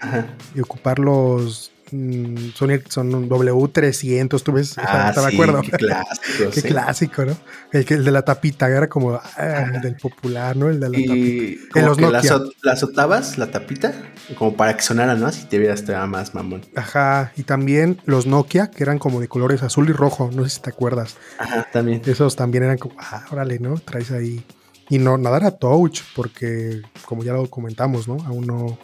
[0.01, 0.27] Ajá.
[0.55, 5.63] Y ocupar los, Mm, son, son W300, tú ves, ah, me acuerdo.
[5.63, 6.51] Qué clásico.
[6.55, 7.37] qué clásico, ¿no?
[7.71, 10.69] El, el, de la tapita era como ah, el del popular, ¿no?
[10.69, 11.87] El de la y tapita.
[11.87, 12.41] Los Nokia.
[12.63, 13.95] La, azotabas, la tapita,
[14.37, 15.31] como para que sonara, ¿no?
[15.31, 16.63] Si te vieras, te más mamón.
[16.75, 20.51] Ajá, y también los Nokia, que eran como de colores azul y rojo, no sé
[20.51, 21.17] si te acuerdas.
[21.39, 22.03] Ajá, también.
[22.05, 23.79] Esos también eran como, ah, órale, ¿no?
[23.79, 24.45] Traes ahí.
[24.89, 28.17] Y no, nada era touch, porque como ya lo comentamos, ¿no?
[28.27, 28.79] Aún no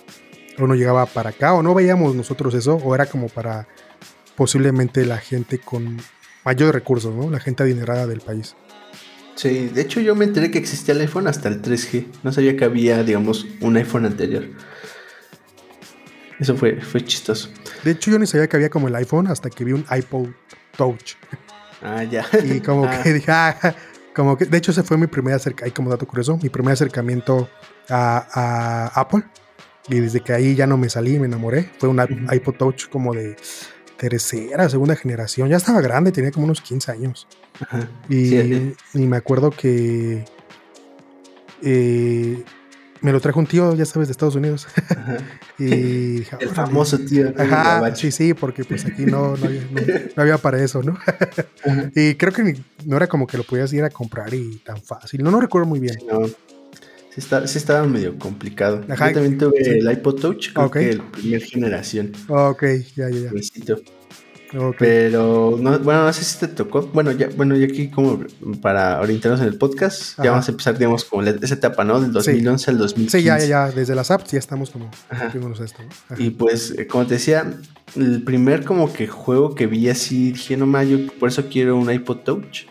[0.58, 3.66] o no llegaba para acá, o no veíamos nosotros eso, o era como para
[4.36, 5.98] posiblemente la gente con
[6.44, 7.30] mayor recursos, ¿no?
[7.30, 8.54] La gente adinerada del país.
[9.34, 12.06] Sí, de hecho yo me enteré que existía el iPhone hasta el 3G.
[12.22, 14.44] No sabía que había, digamos, un iPhone anterior.
[16.38, 17.48] Eso fue, fue chistoso.
[17.84, 20.28] De hecho yo ni sabía que había como el iPhone hasta que vi un iPod
[20.76, 21.14] Touch.
[21.82, 22.26] Ah, ya.
[22.44, 23.02] Y como que ah.
[23.04, 23.74] dije, ah,
[24.14, 27.48] como que, de hecho ese fue mi primer acercamiento, como dato curioso, mi primer acercamiento
[27.88, 28.26] a,
[28.94, 29.24] a Apple.
[29.88, 31.70] Y desde que ahí ya no me salí, me enamoré.
[31.78, 33.36] Fue un iPod Touch como de
[33.96, 35.48] tercera, segunda generación.
[35.48, 37.26] Ya estaba grande, tenía como unos 15 años.
[38.08, 40.24] y, me acuerdo que
[41.62, 42.44] eh,
[43.02, 44.66] me lo trajo un tío, ya sabes, de Estados Unidos.
[45.58, 47.32] y el famoso tío.
[47.36, 49.34] Ajá, sí, sí, porque pues aquí no,
[50.16, 50.96] había, para eso, ¿no?
[51.94, 55.22] y creo que no era como que lo podías ir a comprar y tan fácil.
[55.22, 55.98] No, no recuerdo muy bien.
[56.10, 56.26] No.
[57.14, 58.80] Sí, estaba medio complicado.
[58.88, 62.12] Yo también tuve el iPod Touch, creo que el primer generación.
[62.28, 62.62] Ok,
[62.96, 63.76] ya, ya, ya.
[64.78, 66.82] Pero no, bueno, no sé si te tocó.
[66.92, 68.24] Bueno, ya, bueno, y aquí como
[68.60, 72.00] para orientarnos en el podcast, ya vamos a empezar, digamos, como esa etapa, ¿no?
[72.00, 73.18] Del 2011 al 2015.
[73.18, 74.90] Sí, ya, ya, ya, desde las apps ya estamos como
[75.64, 75.82] esto.
[76.18, 77.52] Y pues, eh, como te decía,
[77.96, 81.76] el primer como que juego que vi así, dije, no más, yo por eso quiero
[81.76, 82.66] un iPod Touch,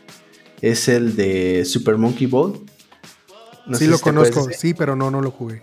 [0.62, 2.62] es el de Super Monkey Ball
[3.74, 5.62] sí lo conozco, sí, pero no, no lo jugué.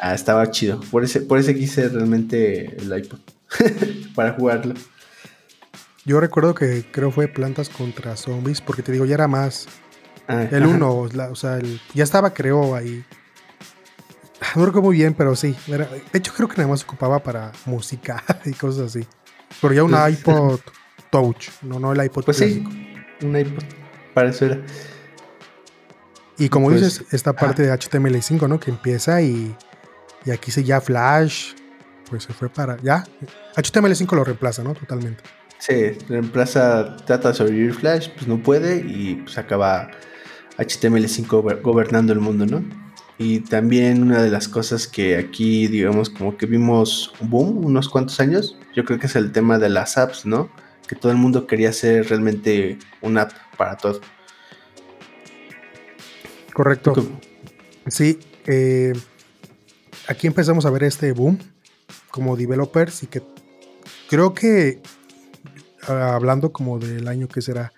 [0.00, 0.80] Ah, estaba chido.
[0.90, 3.18] Por ese, por ese quise realmente el iPod.
[4.14, 4.74] para jugarlo.
[6.06, 9.66] Yo recuerdo que creo fue Plantas contra Zombies, porque te digo, ya era más.
[10.28, 11.58] Ah, el 1, o sea,
[11.94, 13.04] ya estaba, creo, ahí.
[14.54, 15.56] No recuerdo muy bien, pero sí.
[15.66, 19.06] de hecho, creo que nada más ocupaba para música y cosas así.
[19.60, 20.60] Pero ya un iPod
[21.10, 22.64] Touch, no, no el iPod Pues sí,
[23.22, 23.64] un iPod.
[24.14, 24.60] Para eso era.
[26.38, 28.60] Y como pues, dices, esta parte de HTML5, ¿no?
[28.60, 29.56] Que empieza y,
[30.24, 31.54] y aquí se ya Flash,
[32.08, 32.76] pues se fue para.
[32.82, 33.04] Ya,
[33.56, 34.74] HTML5 lo reemplaza, ¿no?
[34.74, 35.24] Totalmente.
[35.58, 39.90] Sí, reemplaza, trata de sobrevivir Flash, pues no puede y pues acaba
[40.58, 42.62] HTML5 gobernando el mundo, ¿no?
[43.18, 47.88] Y también una de las cosas que aquí, digamos, como que vimos un boom unos
[47.88, 50.50] cuantos años, yo creo que es el tema de las apps, ¿no?
[50.86, 54.00] Que todo el mundo quería hacer realmente una app para todo.
[56.52, 56.94] Correcto.
[57.86, 58.92] Sí, eh,
[60.08, 61.38] aquí empezamos a ver este boom
[62.10, 63.22] como developers y que
[64.08, 64.80] creo que
[65.86, 67.72] hablando como del año que será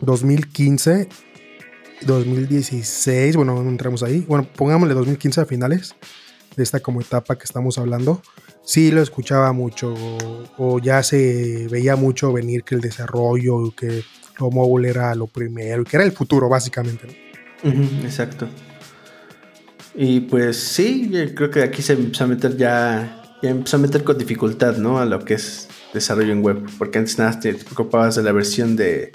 [0.00, 5.94] 2015, mm, 2016, bueno, no entramos ahí, bueno, pongámosle 2015 a finales
[6.56, 8.22] de esta como etapa que estamos hablando,
[8.64, 9.94] sí lo escuchaba mucho
[10.58, 14.04] o ya se veía mucho venir que el desarrollo, que
[14.38, 17.34] lo móvil era lo primero, que era el futuro, básicamente.
[17.62, 18.48] exacto.
[19.94, 24.04] Y pues sí, creo que aquí se empezó a meter ya, ya empezó a meter
[24.04, 24.98] con dificultad, ¿no?
[24.98, 28.76] A lo que es desarrollo en web, porque antes nada te preocupabas de la versión
[28.76, 29.12] de,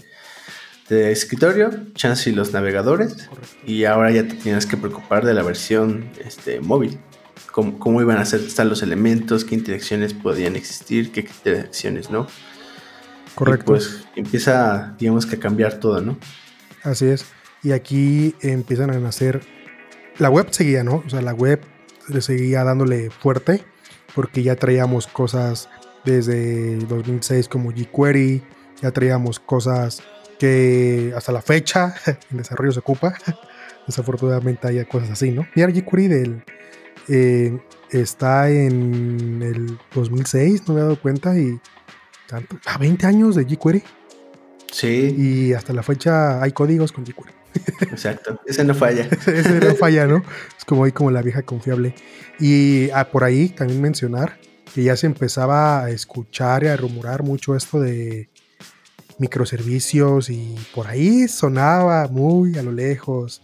[0.90, 3.30] de escritorio, chance y los navegadores,
[3.66, 7.00] y ahora ya te tienes que preocupar de la versión este, móvil.
[7.52, 12.28] Cómo, cómo, iban a ser, estar los elementos, qué interacciones podían existir, qué interacciones no.
[13.34, 13.66] Correcto.
[13.66, 16.18] pues empieza, digamos que a cambiar todo, ¿no?
[16.84, 17.26] Así es.
[17.62, 19.42] Y aquí empiezan a nacer.
[20.18, 21.04] La web seguía, ¿no?
[21.06, 21.62] O sea, la web
[22.08, 23.64] le seguía dándole fuerte
[24.16, 25.70] porque ya traíamos cosas
[26.08, 28.42] desde 2006 como jQuery,
[28.82, 30.02] ya traíamos cosas
[30.40, 31.96] que hasta la fecha
[32.32, 33.16] en desarrollo se ocupa.
[33.88, 35.48] Desafortunadamente hay cosas así, ¿no?
[35.56, 36.44] Y jQuery del,
[37.08, 37.58] eh,
[37.90, 41.58] está en el 2006, no me he dado cuenta, y
[42.66, 43.84] a 20 años de jQuery.
[44.72, 45.16] Sí.
[45.18, 47.34] Y hasta la fecha hay códigos con jQuery.
[47.90, 49.08] Exacto, ese no falla.
[49.26, 50.22] ese no falla, ¿no?
[50.58, 51.96] Es como ahí como la vieja confiable.
[52.40, 54.38] Y ah, por ahí también mencionar
[54.74, 58.30] que ya se empezaba a escuchar y a rumorar mucho esto de
[59.20, 63.42] microservicios y por ahí sonaba muy a lo lejos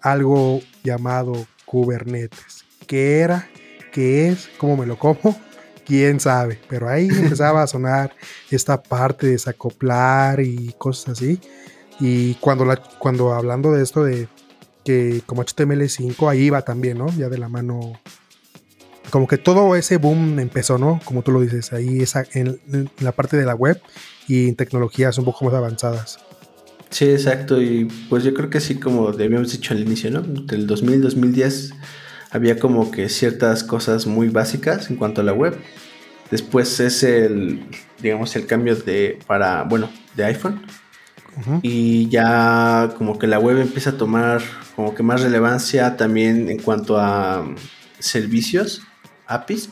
[0.00, 2.64] algo llamado Kubernetes.
[2.86, 3.48] ¿Qué era?
[3.92, 4.48] ¿Qué es?
[4.58, 5.18] ¿Cómo me lo como?
[5.86, 8.14] quién sabe, pero ahí empezaba a sonar
[8.50, 11.40] esta parte de desacoplar y cosas así.
[12.00, 14.28] Y cuando, la, cuando hablando de esto de
[14.84, 17.08] que como HTML5, ahí va también, ¿no?
[17.10, 17.92] Ya de la mano
[19.12, 20.98] como que todo ese boom empezó, ¿no?
[21.04, 22.58] Como tú lo dices, ahí esa, en,
[22.98, 23.78] la parte de la web
[24.26, 26.18] y en tecnologías un poco más avanzadas.
[26.88, 27.60] Sí, exacto.
[27.60, 30.22] Y pues yo creo que sí, como habíamos dicho al inicio, ¿no?
[30.22, 31.74] Del 2000 2010
[32.30, 35.58] había como que ciertas cosas muy básicas en cuanto a la web.
[36.30, 37.66] Después es el,
[38.00, 40.62] digamos, el cambio de, para, bueno, de iPhone.
[41.60, 44.40] Y ya como que la web empieza a tomar
[44.74, 47.46] como que más relevancia también en cuanto a
[47.98, 48.82] servicios,
[49.34, 49.70] APIs,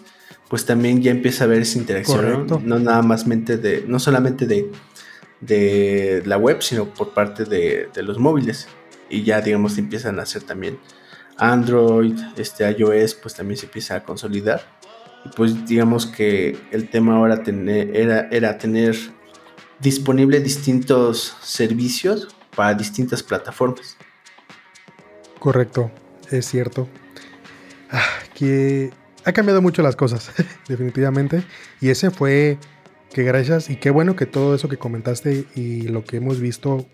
[0.48, 2.78] pues también ya empieza a haber esa interacción, ¿no?
[2.78, 4.70] nada más mente de, no solamente de,
[5.40, 8.68] de la web, sino por parte de, los móviles.
[9.08, 10.78] Y ya, digamos, empiezan a hacer también
[11.36, 14.62] Android, este iOS, pues también se empieza a consolidar.
[15.24, 18.96] Y pues digamos que el tema ahora tener, era, era tener
[19.80, 23.96] disponible distintos servicios para distintas plataformas.
[25.38, 25.90] Correcto,
[26.30, 26.88] es cierto.
[27.90, 28.92] Ah, que
[29.24, 30.30] ha cambiado mucho las cosas,
[30.68, 31.42] definitivamente.
[31.80, 32.58] Y ese fue
[33.12, 36.86] que gracias y qué bueno que todo eso que comentaste y lo que hemos visto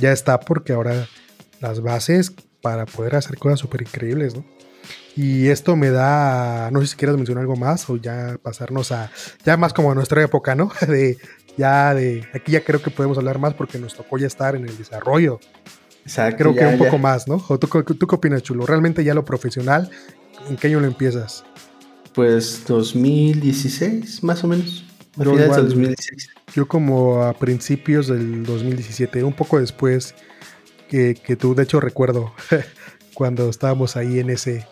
[0.00, 1.08] ya está porque ahora
[1.60, 4.44] las bases para poder hacer cosas súper increíbles, ¿no?
[5.16, 9.10] Y esto me da, no sé si quieres mencionar algo más o ya pasarnos a,
[9.44, 10.72] ya más como a nuestra época, ¿no?
[10.88, 11.18] De,
[11.56, 14.66] ya de, aquí ya creo que podemos hablar más porque nos tocó ya estar en
[14.68, 15.38] el desarrollo.
[16.04, 16.38] Exacto.
[16.38, 17.42] Creo que un poco más, ¿no?
[17.48, 18.66] ¿O tú, tú, qué opinas, Chulo?
[18.66, 19.88] ¿Realmente ya lo profesional,
[20.48, 21.44] en qué año lo empiezas?
[22.14, 24.84] Pues 2016, más o menos.
[25.16, 26.28] Yo, 2016.
[26.54, 30.14] yo como a principios del 2017, un poco después
[30.88, 32.32] que, que tú, de hecho recuerdo
[33.14, 34.66] cuando estábamos ahí en ese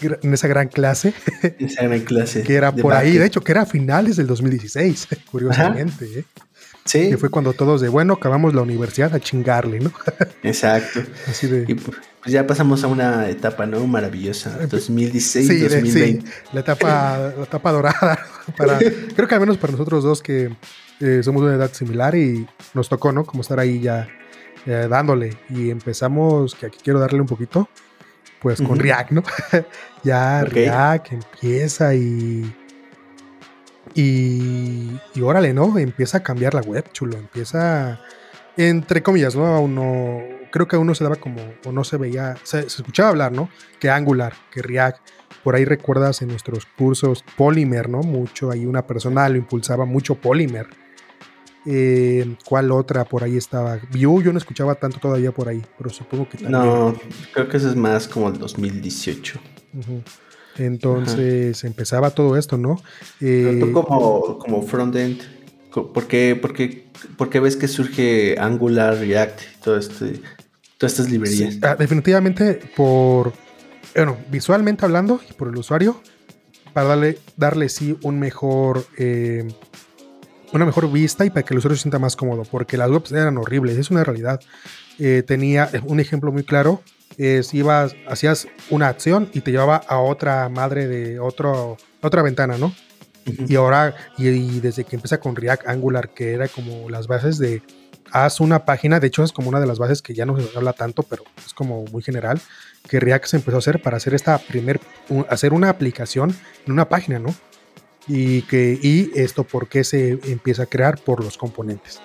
[0.00, 1.14] en esa gran clase.
[1.58, 2.42] Esa gran clase.
[2.42, 6.20] que era por ahí, de hecho, que era a finales del 2016, curiosamente.
[6.20, 6.24] ¿eh?
[6.88, 7.10] Sí.
[7.10, 9.92] Que fue cuando todos de, bueno, acabamos la universidad a chingarle, ¿no?
[10.42, 11.00] Exacto.
[11.28, 11.66] Así de...
[11.68, 13.86] Y pues ya pasamos a una etapa, ¿no?
[13.86, 14.66] Maravillosa.
[14.66, 16.26] 2016, sí, 2020.
[16.26, 18.18] Sí, la etapa, la etapa dorada.
[18.56, 18.78] Para,
[19.14, 20.50] creo que al menos para nosotros dos que
[21.00, 23.24] eh, somos de una edad similar y nos tocó, ¿no?
[23.24, 24.08] Como estar ahí ya
[24.64, 25.36] eh, dándole.
[25.50, 27.68] Y empezamos, que aquí quiero darle un poquito,
[28.40, 29.22] pues con React, ¿no?
[30.02, 32.50] ya React empieza y,
[33.94, 34.98] y.
[35.14, 35.78] Y órale, ¿no?
[35.78, 37.16] Empieza a cambiar la web, chulo.
[37.16, 38.00] Empieza.
[38.56, 39.46] Entre comillas, ¿no?
[39.46, 40.20] Aún no.
[40.50, 41.40] Creo que aún no se daba como.
[41.64, 42.36] O no se veía.
[42.42, 43.48] Se, escuchaba hablar, ¿no?
[43.78, 44.98] Que Angular, que React.
[45.44, 48.00] Por ahí recuerdas en nuestros cursos Polymer, ¿no?
[48.00, 48.50] Mucho.
[48.50, 50.68] Ahí una persona lo impulsaba mucho Polymer
[51.70, 53.78] eh, ¿Cuál otra por ahí estaba?
[53.92, 56.52] View, yo no escuchaba tanto todavía por ahí, pero supongo que también.
[56.52, 56.94] No,
[57.34, 59.38] creo que eso es más como el 2018.
[60.58, 62.80] Entonces empezaba todo esto, ¿no?
[63.20, 65.20] Eh, tú como, como frontend,
[65.72, 66.34] ¿por qué,
[67.16, 70.20] por, ves que surge Angular, React y todo este,
[70.76, 71.58] todas estas librerías?
[71.62, 73.32] Ah, definitivamente por,
[73.94, 76.00] bueno, visualmente hablando y por el usuario,
[76.72, 78.86] para darle, darle sí un mejor...
[78.96, 79.48] Eh,
[80.50, 83.12] una mejor vista y para que el usuario se sienta más cómodo, porque las webs
[83.12, 84.40] eran horribles, es una realidad.
[84.98, 86.82] Eh, tenía un ejemplo muy claro,
[87.18, 92.56] es ibas, hacías una acción y te llevaba a otra madre de otro, otra ventana,
[92.56, 92.72] ¿no?
[93.46, 97.62] Y ahora, y, desde que empieza con React Angular, que era como las bases de
[98.10, 100.56] haz una página, de hecho es como una de las bases que ya no se
[100.56, 102.40] habla tanto, pero es como muy general,
[102.88, 104.80] que React se empezó a hacer para hacer esta primer,
[105.28, 107.34] hacer una aplicación en una página, ¿no?
[108.08, 112.00] y, que, y esto por qué se empieza a crear por los componentes.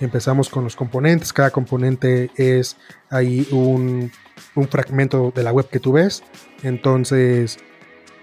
[0.00, 2.76] Empezamos con los componentes, cada componente es
[3.10, 4.10] ahí un,
[4.54, 6.22] un fragmento de la web que tú ves,
[6.62, 7.58] entonces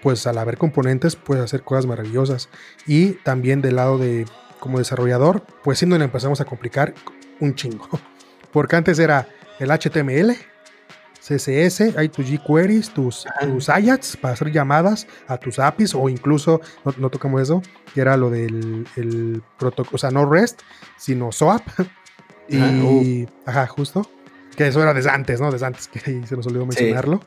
[0.02, 2.50] pues al haber componentes puedes hacer cosas maravillosas
[2.88, 4.26] y también del lado de
[4.60, 6.94] como desarrollador pues siendo donde empezamos a complicar
[7.40, 7.88] un chingo
[8.52, 9.28] porque antes era
[9.60, 10.36] el HTML
[11.22, 16.62] CSS, hay tus jQueries, tus, tus Ajax para hacer llamadas a tus APIs o incluso,
[16.98, 17.62] no, tocamos eso,
[17.94, 20.62] que era lo del el protocolo, o sea, no REST,
[20.98, 21.62] sino SOAP.
[22.50, 23.28] y, uh.
[23.46, 24.10] ajá, justo.
[24.62, 25.52] Que eso era desde antes, ¿no?
[25.52, 27.20] Desde antes, que se nos olvidó mencionarlo.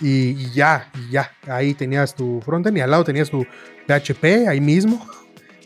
[0.00, 3.44] Y, ya, y ya, ahí tenías tu frontend y al lado tenías tu
[3.88, 5.04] PHP ahí mismo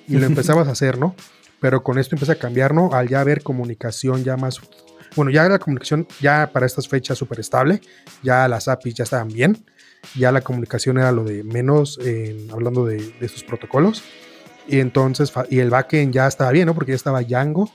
[0.09, 1.14] y lo empezabas a hacer, ¿no?
[1.61, 2.94] Pero con esto empieza a cambiar, ¿no?
[2.94, 4.62] Al ya haber comunicación ya más
[5.14, 7.83] bueno, ya la comunicación ya para estas fechas súper estable,
[8.22, 9.62] ya las APIs ya estaban bien,
[10.14, 11.98] ya la comunicación era lo de menos,
[12.50, 14.02] hablando de, estos protocolos,
[14.66, 16.75] y entonces, y el backend ya estaba bien, ¿no?
[16.75, 17.71] Porque ya estaba Django,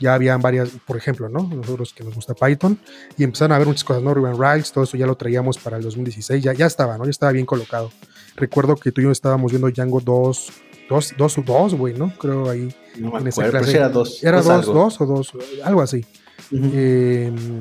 [0.00, 1.48] ya habían varias, por ejemplo, ¿no?
[1.52, 2.78] Nosotros que nos gusta Python,
[3.16, 4.14] y empezaron a ver muchas cosas, ¿no?
[4.14, 7.04] Ruben Riles, todo eso ya lo traíamos para el 2016, ya, ya estaba, ¿no?
[7.04, 7.90] Ya estaba bien colocado.
[8.36, 10.52] Recuerdo que tú y yo estábamos viendo Django 2,
[10.88, 12.12] 2, 2, 2, güey, ¿no?
[12.18, 12.74] Creo ahí.
[12.98, 14.24] No en era 2.
[14.24, 15.32] Era 2, 2 o 2,
[15.64, 16.04] algo así.
[16.52, 17.60] Em,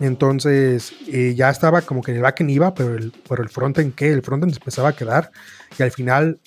[0.00, 3.94] Entonces eh, ya estaba como que en el backend iba, pero el, pero el frontend
[3.94, 5.30] qué, el frontend empezaba a quedar
[5.78, 6.40] y al final,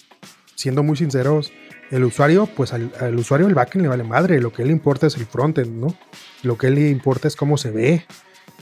[0.56, 1.52] siendo muy sinceros,
[1.92, 5.16] el usuario, pues al, usuario el backend le vale madre, lo que le importa es
[5.18, 5.96] el frontend, ¿no?
[6.44, 8.06] Lo que le importa es cómo se ve,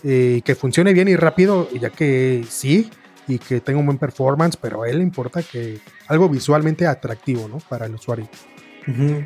[0.03, 2.89] eh, que funcione bien y rápido, ya que sí,
[3.28, 7.47] y que tenga un buen performance, pero a él le importa que algo visualmente atractivo,
[7.47, 7.59] ¿no?
[7.69, 8.28] Para el usuario.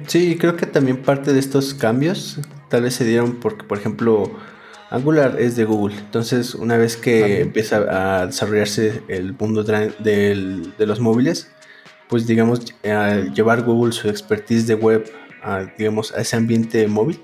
[0.05, 2.39] Sí, creo que también parte de estos cambios
[2.69, 4.31] tal vez se dieron porque, por ejemplo,
[4.91, 5.95] Angular es de Google.
[5.97, 11.49] Entonces, una vez que empieza a desarrollarse el mundo de los móviles,
[12.09, 15.11] pues digamos, al llevar Google su expertise de web
[15.43, 17.19] a, digamos, a ese ambiente móvil,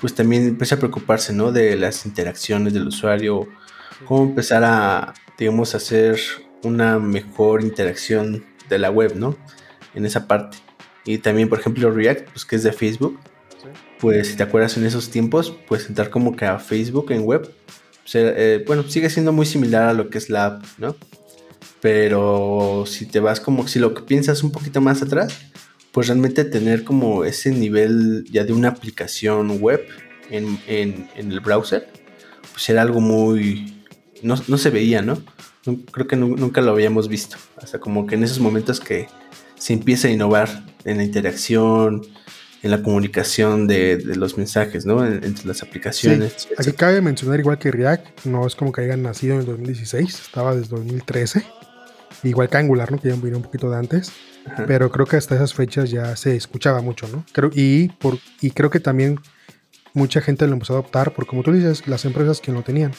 [0.00, 1.52] pues también empieza a preocuparse, ¿no?
[1.52, 3.48] De las interacciones del usuario,
[4.06, 6.18] cómo empezar a, digamos, hacer
[6.62, 9.36] una mejor interacción de la web, ¿no?
[9.94, 10.58] En esa parte.
[11.04, 13.18] Y también, por ejemplo, React, pues que es de Facebook.
[13.98, 17.52] Pues si te acuerdas en esos tiempos, pues entrar como que a Facebook en web.
[18.02, 20.96] Pues, eh, bueno, sigue siendo muy similar a lo que es la app, ¿no?
[21.80, 25.38] Pero si te vas como, si lo que piensas un poquito más atrás,
[25.92, 29.86] pues realmente tener como ese nivel ya de una aplicación web
[30.30, 31.88] en, el browser,
[32.52, 33.82] pues era algo muy...
[34.22, 35.22] No, no se veía, ¿no?
[35.90, 37.36] Creo que nunca lo habíamos visto.
[37.56, 39.08] Hasta como que en esos momentos que
[39.56, 42.02] se empieza a innovar en la interacción,
[42.62, 45.04] en la comunicación de, los mensajes, ¿no?
[45.04, 46.48] entre las aplicaciones.
[46.56, 50.20] aquí cabe mencionar igual que React, no es como que hayan nacido en el 2016,
[50.20, 51.44] estaba desde 2013.
[52.22, 52.98] Igual que Angular, ¿no?
[52.98, 54.12] Que ya vino un poquito de antes.
[54.66, 57.24] Pero creo que hasta esas fechas ya se escuchaba mucho, ¿no?
[57.32, 59.20] Creo, y, por, y creo que también
[59.92, 62.92] mucha gente lo empezó a adoptar por, como tú dices, las empresas que lo tenían.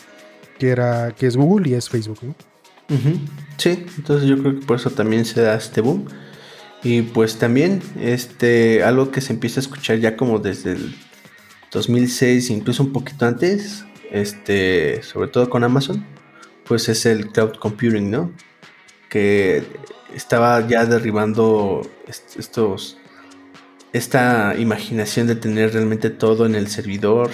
[0.59, 2.35] Que, era, que es Google y es Facebook, ¿no?
[3.57, 6.07] Sí, entonces yo creo que por eso también se da este boom.
[6.83, 10.95] Y pues también este, algo que se empieza a escuchar ya como desde el
[11.71, 16.05] 2006, incluso un poquito antes, este, sobre todo con Amazon,
[16.65, 18.31] pues es el cloud computing, ¿no?
[19.11, 19.63] Que
[20.15, 22.97] estaba ya derribando estos,
[23.93, 27.29] esta imaginación de tener realmente todo en el servidor,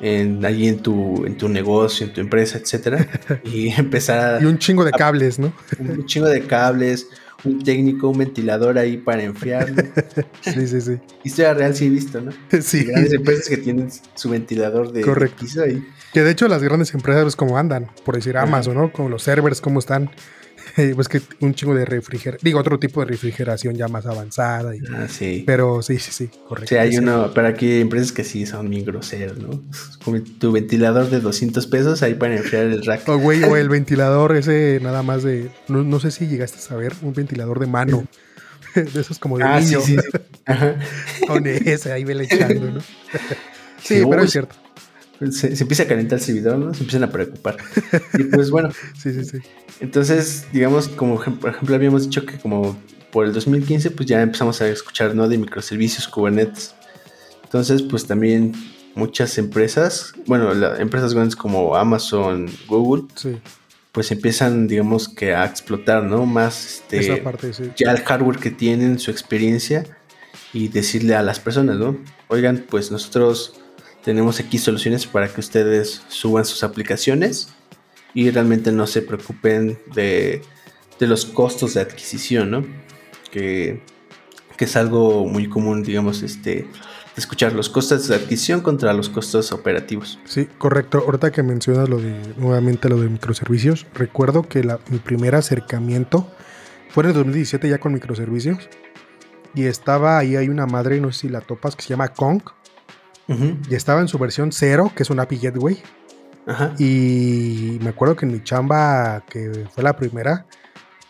[0.00, 3.08] en, ahí en tu, en tu negocio, en tu empresa, etcétera,
[3.44, 5.52] y empezar a, Y un chingo de cables, ¿no?
[5.78, 7.06] Un chingo de cables,
[7.44, 9.82] un técnico, un ventilador ahí para enfriarlo.
[10.40, 10.98] sí, sí, sí.
[11.24, 12.32] Historia real sí he visto, ¿no?
[12.60, 12.84] Sí.
[12.84, 15.44] Grandes empresas que tienen su ventilador de, Correcto.
[15.44, 15.82] piso ahí.
[16.12, 18.92] Que de hecho las grandes empresas, como andan, por decir Amazon, ¿no?
[18.92, 20.10] Como los servers, cómo están.
[20.94, 24.72] pues que un chingo de refrigeración, digo, otro tipo de refrigeración ya más avanzada.
[24.94, 25.44] ah, sí.
[25.46, 26.68] Pero sí, sí, sí, correcto.
[26.68, 29.62] Sí, hay uno, pero aquí hay empresas que sí son bien groseras, ¿no?
[30.04, 33.06] Como tu ventilador de 200 pesos ahí para enfriar el rack.
[33.16, 36.92] O, güey, o el ventilador ese nada más de, no, sé si llegaste a saber,
[37.02, 38.04] un ventilador de mano.
[38.74, 39.80] de esos como de ah, niño.
[39.80, 39.96] Sí.
[41.26, 42.80] Con ese ahí vele echando, ¿no?
[43.80, 44.56] sí, pero es cierto.
[45.30, 46.74] Se, empieza a calentar el servidor, ¿no?
[46.74, 47.56] Se empiezan a preocupar.
[48.18, 48.70] Y pues bueno.
[48.98, 49.38] sí, sí, sí.
[49.80, 52.76] Entonces, digamos, como por ejemplo habíamos dicho que como
[53.10, 55.28] por el 2015, pues ya empezamos a escuchar, ¿no?
[55.28, 56.74] De microservicios, Kubernetes.
[57.44, 58.52] Entonces, pues también
[58.94, 63.04] muchas empresas, bueno, empresas grandes como Amazon, Google,
[63.92, 66.26] pues empiezan, digamos, que a explotar, ¿no?
[66.26, 67.22] Más este,
[67.76, 69.84] ya el hardware que tienen, su experiencia
[70.52, 71.96] y decirle a las personas, ¿no?
[72.28, 73.60] Oigan, pues nosotros
[74.06, 77.48] tenemos aquí soluciones para que ustedes suban sus aplicaciones
[78.14, 80.42] y realmente no se preocupen de,
[81.00, 82.64] los costos de adquisición, ¿no?
[83.32, 83.82] Que,
[84.60, 86.68] es algo muy común, digamos, este,
[87.16, 90.20] escuchar los costos de adquisición contra los costos operativos.
[90.24, 91.02] Sí, correcto.
[91.04, 96.30] Ahorita que mencionas lo de, nuevamente lo de microservicios, recuerdo que mi primer acercamiento
[96.90, 98.68] fue en el 2017 ya con microservicios
[99.52, 102.42] y estaba ahí, hay una madre, no sé si la topas, que se llama Kong.
[103.28, 105.82] Y estaba en su versión cero, que es un API Gateway.
[106.78, 110.46] Y me acuerdo que en mi chamba, que fue la primera,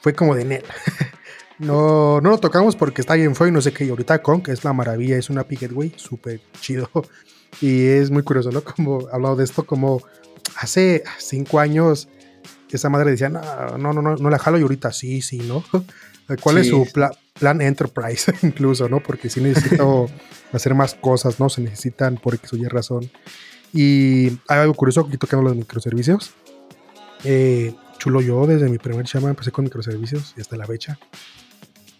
[0.01, 0.65] fue como de net.
[1.59, 3.85] no, no lo tocamos porque está bien fue y no sé qué.
[3.85, 6.91] Y ahorita que es la maravilla, es una API Gateway súper chido.
[7.63, 8.63] Y es muy curioso, ¿no?
[8.63, 10.03] Como hablado de esto, como
[10.59, 12.07] hace cinco años
[12.77, 13.43] esa madre decía, no,
[13.79, 15.65] no, no, no, la jalo y ahorita sí, sí, ¿no?
[16.41, 16.87] ¿Cuál es su
[17.39, 19.01] plan Enterprise incluso, ¿no?
[19.01, 20.09] Porque sí necesito
[20.53, 21.49] hacer más cosas, ¿no?
[21.49, 23.11] Se necesitan por X o Y razón.
[23.73, 26.33] Y hay algo curioso, aquí tocando los microservicios.
[27.25, 30.99] Eh, chulo yo, desde mi primer chama empecé con microservicios y hasta la fecha.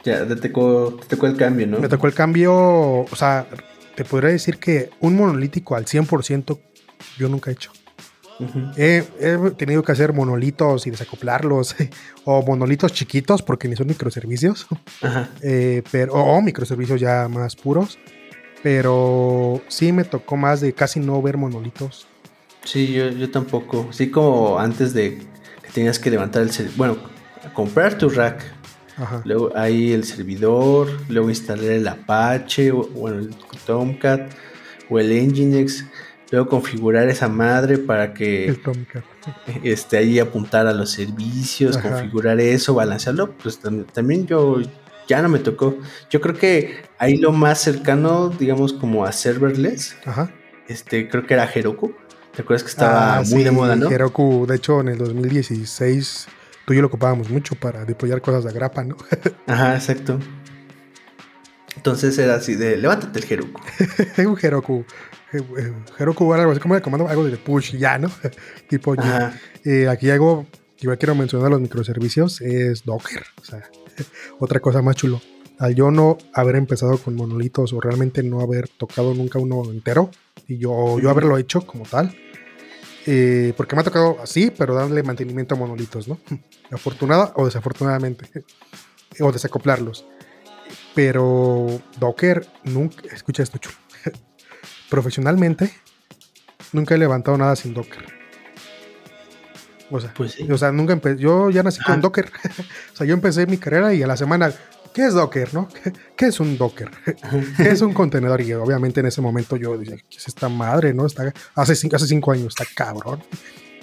[0.05, 1.81] Ya, te tocó, te tocó el cambio, ¿no?
[1.81, 3.47] Me tocó el cambio, o sea,
[3.95, 6.59] te podría decir que un monolítico al 100%
[7.19, 7.73] yo nunca he hecho.
[8.77, 9.05] He,
[9.57, 11.77] tenido que hacer monolitos y desacoplarlos,
[12.25, 14.67] o monolitos chiquitos porque ni son microservicios,
[15.43, 17.99] eh, pero, o microservicios ya más puros
[18.67, 22.09] pero sí me tocó más de casi no ver monolitos.
[22.65, 23.93] Sí, yo, yo tampoco.
[23.93, 25.19] Sí, como antes de
[25.63, 26.77] que tenías que levantar el servidor.
[26.77, 26.97] Bueno,
[27.55, 28.43] comprar tu rack.
[29.25, 34.33] Luego ahí el servidor, luego instalar el Apache, o, bueno, el Tomcat
[34.91, 35.85] o el Nginx,
[36.31, 39.05] luego configurar esa madre para que el Tomcat.
[39.63, 43.61] Este, ahí apuntar a los servicios, configurar eso, balancearlo, pues
[43.93, 44.61] también yo
[45.09, 45.79] ya no me tocó.
[46.11, 49.97] Yo creo que ahí lo más cercano, digamos, como a serverless,
[50.69, 51.95] este, creo que era Heroku.
[52.35, 53.91] ¿Te acuerdas que estaba ah, muy de moda, no?
[53.91, 56.29] Heroku, de hecho, en el 2016
[56.67, 58.97] tú y yo lo ocupábamos mucho para deployar cosas de grapa, ¿no?
[59.47, 60.19] Ajá, exacto.
[61.77, 63.61] Entonces era así de, levántate el Heroku.
[64.19, 64.85] un Heroku.
[65.33, 68.11] Eh, eh, Heroku algo así como el comando, algo de push ya, ¿no?
[68.69, 68.95] tipo,
[69.65, 70.47] eh, aquí hago,
[70.81, 73.25] igual quiero mencionar los microservicios, es Docker.
[73.41, 73.63] O sea,
[74.39, 75.21] otra cosa más chulo.
[75.59, 80.11] Al yo no haber empezado con monolitos o realmente no haber tocado nunca uno entero,
[80.47, 82.15] y yo, yo haberlo hecho como tal,
[83.07, 86.19] eh, porque me ha tocado así, pero darle mantenimiento a monolitos, ¿no?
[86.71, 88.29] Afortunada o desafortunadamente,
[89.21, 90.05] o desacoplarlos.
[90.95, 93.77] Pero Docker, nunca, escucha esto, chulo.
[94.89, 95.73] Profesionalmente,
[96.73, 98.05] nunca he levantado nada sin Docker.
[99.91, 101.21] O sea, pues o sea nunca empecé.
[101.21, 102.27] Yo ya nací con Docker.
[102.93, 104.53] o sea, yo empecé mi carrera y a la semana,
[104.93, 105.69] ¿qué es Docker, no?
[106.17, 106.91] ¿Qué, es un Docker?
[107.57, 108.41] ¿Qué es un contenedor?
[108.41, 111.07] Y obviamente en ese momento yo dije, ¿qué es esta madre, no?
[111.07, 113.23] Está, hace, cinco, hace cinco años, está cabrón.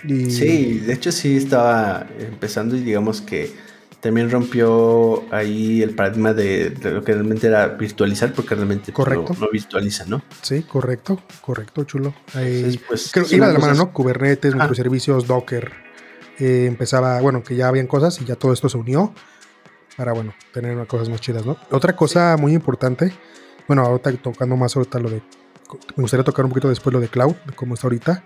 [0.06, 0.32] Y...
[0.32, 3.54] Sí, de hecho sí estaba empezando y digamos que
[4.04, 9.34] también rompió ahí el paradigma de, lo que realmente era virtualizar, porque realmente correcto.
[9.40, 10.22] No, virtualiza, ¿no?
[10.42, 12.14] Sí, correcto, correcto, chulo.
[12.34, 13.94] pues, Creo, iba de la mano, ¿no?
[13.94, 15.72] Kubernetes, microservicios, Docker.
[16.38, 19.14] Eh, empezaba, bueno, que ya habían cosas y ya todo esto se unió
[19.96, 21.56] para, bueno, tener unas cosas más chidas, ¿no?
[21.72, 23.14] Otra cosa muy importante,
[23.70, 25.22] bueno, ahorita tocando más ahorita lo de,
[25.96, 28.22] me gustaría tocar un poquito después lo de cloud, de cómo está ahorita,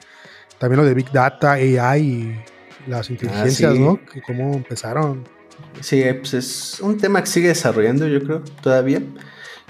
[0.58, 4.04] también lo de Big Data, AI y las inteligencias, ah, ¿no?
[4.04, 5.37] Que cómo empezaron.
[5.82, 9.01] Sí, pues es un tema que sigue desarrollando, yo creo, todavía.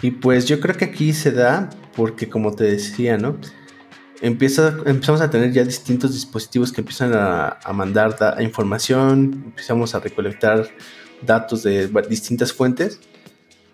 [0.01, 3.37] Y pues yo creo que aquí se da porque, como te decía, ¿no?
[4.21, 10.67] empieza, empezamos a tener ya distintos dispositivos que empiezan a, mandar información, empezamos a recolectar
[11.21, 12.99] datos de distintas fuentes.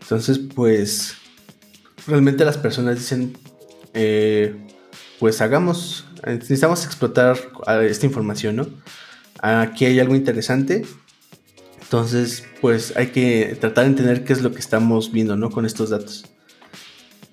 [0.01, 1.15] Entonces, pues,
[2.07, 3.37] realmente las personas dicen,
[3.93, 4.55] eh,
[5.19, 7.37] pues hagamos, necesitamos explotar
[7.83, 8.67] esta información, ¿no?
[9.41, 10.85] Aquí hay algo interesante.
[11.83, 15.51] Entonces, pues hay que tratar de entender qué es lo que estamos viendo, ¿no?
[15.51, 16.25] Con estos datos.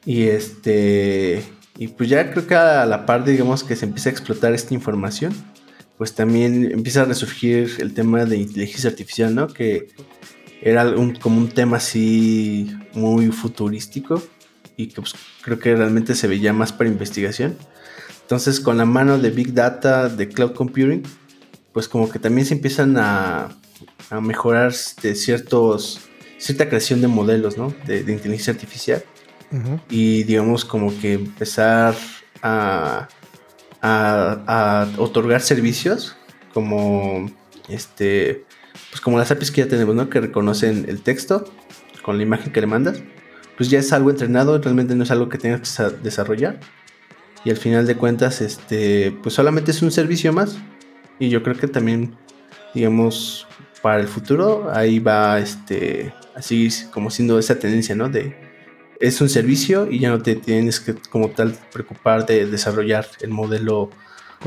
[0.05, 1.43] Y este
[1.79, 4.75] y pues ya creo que a la par, digamos, que se empieza a explotar esta
[4.75, 5.33] información,
[5.97, 9.49] pues también empieza a resurgir el tema de inteligencia artificial, ¿no?
[9.49, 9.89] Que
[10.61, 14.23] era como un tema así muy futurístico
[14.77, 17.57] y que pues, creo que realmente se veía más para investigación.
[18.23, 21.03] Entonces, con la mano de Big Data, de Cloud Computing,
[21.73, 23.49] pues como que también se empiezan a,
[24.11, 24.73] a mejorar
[25.03, 26.01] de ciertos,
[26.39, 27.75] cierta creación de modelos, ¿no?
[27.87, 29.05] De, de inteligencia artificial
[29.89, 31.95] y digamos como que empezar
[32.43, 33.09] a,
[33.83, 36.17] a, otorgar servicios
[36.55, 37.31] como
[37.69, 38.45] este
[38.91, 40.09] pues como las APIs que ya tenemos, ¿no?
[40.09, 41.45] Que reconocen el texto
[42.03, 43.03] con la imagen que le mandas,
[43.57, 46.61] pues ya es algo entrenado, realmente no es algo que tengas que desarrollar.
[47.45, 50.59] Y al final de cuentas, este, pues solamente es un servicio más.
[51.19, 52.17] Y yo creo que también,
[52.75, 53.47] digamos,
[53.83, 58.09] para el futuro, ahí va, este, así como siendo esa tendencia, ¿no?
[58.09, 58.35] De,
[59.01, 63.31] es un servicio y ya no te tienes que como tal preocupar de desarrollar el
[63.31, 63.91] modelo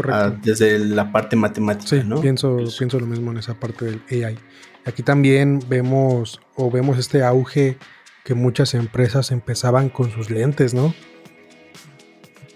[0.10, 4.38] ah, desde la parte matemática, sí, Pienso, pienso lo mismo en esa parte del AI.
[4.86, 7.78] Aquí también vemos o vemos este auge
[8.24, 10.94] que muchas empresas empezaban con sus lentes, ¿no?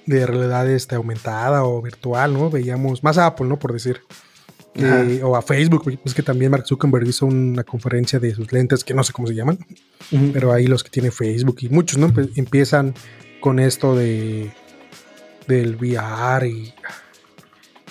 [0.05, 2.49] De realidad este, aumentada o virtual, ¿no?
[2.49, 3.57] Veíamos más Apple, ¿no?
[3.57, 4.01] Por decir
[5.23, 8.93] o a Facebook, es que también Mark Zuckerberg hizo una conferencia de sus lentes, que
[8.93, 9.57] no sé cómo se llaman,
[10.33, 12.13] pero ahí los que tiene Facebook y muchos, ¿no?
[12.35, 12.93] Empiezan
[13.41, 14.51] con esto de
[15.47, 16.73] del VR y,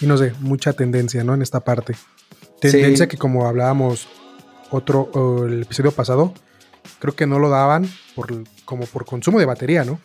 [0.01, 1.35] y no sé, mucha tendencia, ¿no?
[1.35, 1.95] En esta parte.
[2.61, 4.09] Tendencia que como hablábamos
[4.71, 6.35] otro, el episodio pasado,
[6.99, 10.01] creo que no lo daban por, como por consumo de batería, ¿no?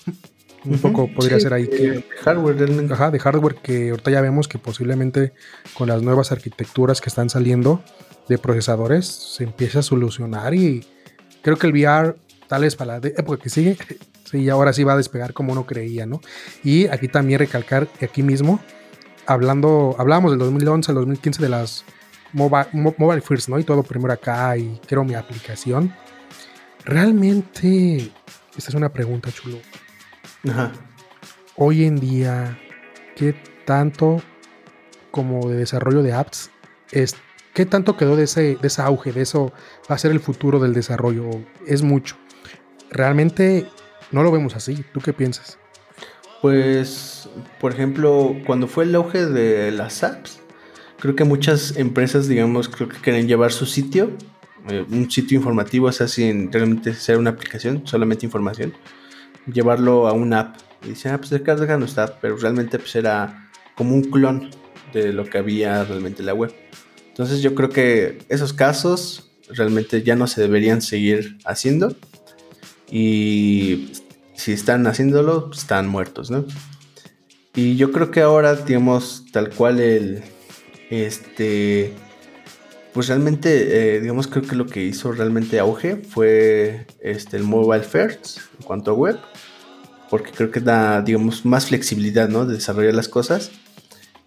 [0.63, 1.89] Un poco podría ser ahí que.
[1.89, 2.91] De hardware.
[2.91, 5.33] Ajá, de hardware que ahorita ya vemos que posiblemente
[5.73, 7.83] con las nuevas arquitecturas que están saliendo
[8.27, 10.85] de procesadores se empieza a solucionar y
[11.41, 12.15] creo que el VR,
[12.47, 13.77] tal vez para la época que sigue,
[14.29, 16.21] sí, ahora sí va a despegar como uno creía, ¿no?
[16.63, 18.59] Y aquí también recalcar que aquí mismo,
[19.25, 21.85] hablando, hablábamos del 2011 al 2015 de las
[22.33, 23.57] mobile, mobile first, ¿no?
[23.57, 25.91] Y todo primero acá y quiero mi aplicación.
[26.85, 28.11] Realmente,
[28.55, 29.57] esta es una pregunta, chulo
[31.55, 32.57] Hoy en día,
[33.15, 33.35] ¿qué
[33.65, 34.21] tanto
[35.11, 36.49] como de desarrollo de apps,
[36.91, 37.15] es,
[37.53, 39.11] ¿qué tanto quedó de ese, de ese auge?
[39.11, 39.53] De eso
[39.89, 41.29] va a ser el futuro del desarrollo.
[41.67, 42.15] Es mucho.
[42.89, 43.67] Realmente
[44.11, 44.83] no lo vemos así.
[44.93, 45.59] ¿Tú qué piensas?
[46.41, 47.29] Pues,
[47.59, 50.39] por ejemplo, cuando fue el auge de las apps,
[50.99, 54.11] creo que muchas empresas, digamos, creo que quieren llevar su sitio,
[54.69, 58.73] eh, un sitio informativo, o sea, sin realmente ser una aplicación, solamente información,
[59.47, 60.57] llevarlo a una app.
[60.83, 64.49] Y dicen, ah, pues acá no está, pero realmente pues era como un clon
[64.93, 66.53] de lo que había realmente en la web.
[67.09, 71.95] Entonces yo creo que esos casos realmente ya no se deberían seguir haciendo
[72.89, 73.91] y
[74.33, 76.45] si están haciéndolo, pues, están muertos, ¿no?
[77.53, 80.23] Y yo creo que ahora, digamos, tal cual el,
[80.89, 81.93] este,
[82.93, 87.83] pues realmente, eh, digamos, creo que lo que hizo realmente auge fue este, el mobile
[87.83, 89.19] first en cuanto a web,
[90.11, 92.45] porque creo que da, digamos, más flexibilidad, ¿no?
[92.45, 93.49] De desarrollar las cosas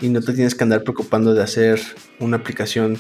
[0.01, 1.79] y no te tienes que andar preocupando de hacer
[2.19, 2.97] una aplicación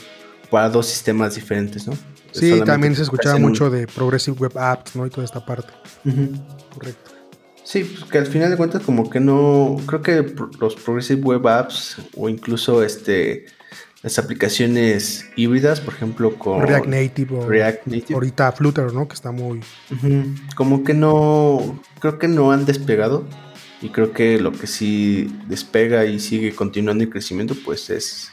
[0.51, 1.95] para dos sistemas diferentes, ¿no?
[2.33, 5.07] Sí, también se escuchaba mucho de Progressive Web Apps, ¿no?
[5.07, 5.73] Y toda esta parte.
[6.75, 7.13] Correcto.
[7.65, 11.49] Sí, pues que al final de cuentas como que no, creo que los Progressive Web
[11.49, 13.47] Apps o incluso este
[14.03, 18.15] las aplicaciones híbridas, por ejemplo, con React Native o React Native.
[18.15, 19.09] ahorita Flutter, ¿no?
[19.09, 19.61] Que está muy
[20.55, 23.25] como que no creo que no han despegado
[23.81, 28.31] y creo que lo que sí despega y sigue continuando el crecimiento pues es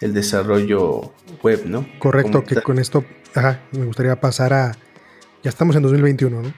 [0.00, 1.86] el desarrollo web, ¿no?
[1.98, 3.04] Correcto, que con esto
[3.34, 4.72] ajá, me gustaría pasar a
[5.42, 6.54] ya estamos en 2021, ¿no?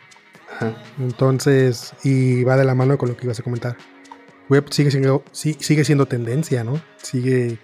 [0.55, 0.81] Ajá.
[1.01, 3.77] Entonces, y va de la mano con lo que ibas a comentar.
[4.49, 6.81] Web sigue siendo, sigue siendo tendencia, ¿no?
[7.03, 7.59] Sigue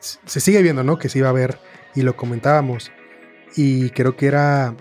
[0.00, 0.98] se sigue viendo, ¿no?
[0.98, 1.60] Que sí va a haber,
[1.94, 2.90] y lo comentábamos.
[3.54, 4.74] Y creo que era,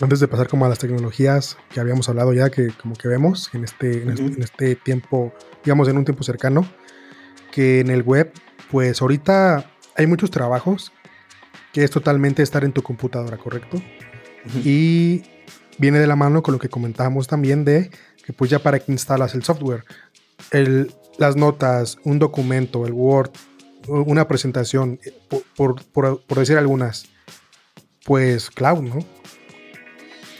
[0.00, 3.50] antes de pasar como a las tecnologías que habíamos hablado ya, que como que vemos
[3.54, 5.32] en este, en, este, tiempo,
[5.64, 6.68] digamos en un tiempo cercano,
[7.50, 8.32] que en el web,
[8.70, 10.92] pues ahorita hay muchos trabajos
[11.72, 13.82] que es totalmente estar en tu computadora, ¿correcto?
[14.64, 15.24] Y
[15.78, 17.90] viene de la mano con lo que comentábamos también de
[18.24, 19.84] que pues ya para que instalas el software,
[20.50, 23.30] el, las notas, un documento, el Word,
[23.88, 25.12] una presentación, eh,
[25.56, 27.06] por, decir algunas,
[28.04, 28.98] pues cloud, ¿no?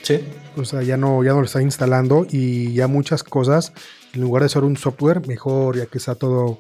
[0.07, 0.21] Sí.
[0.57, 3.73] O sea, ya no, ya no lo está instalando y ya muchas cosas,
[4.15, 6.59] en lugar de ser un software, mejor, ya que está todo,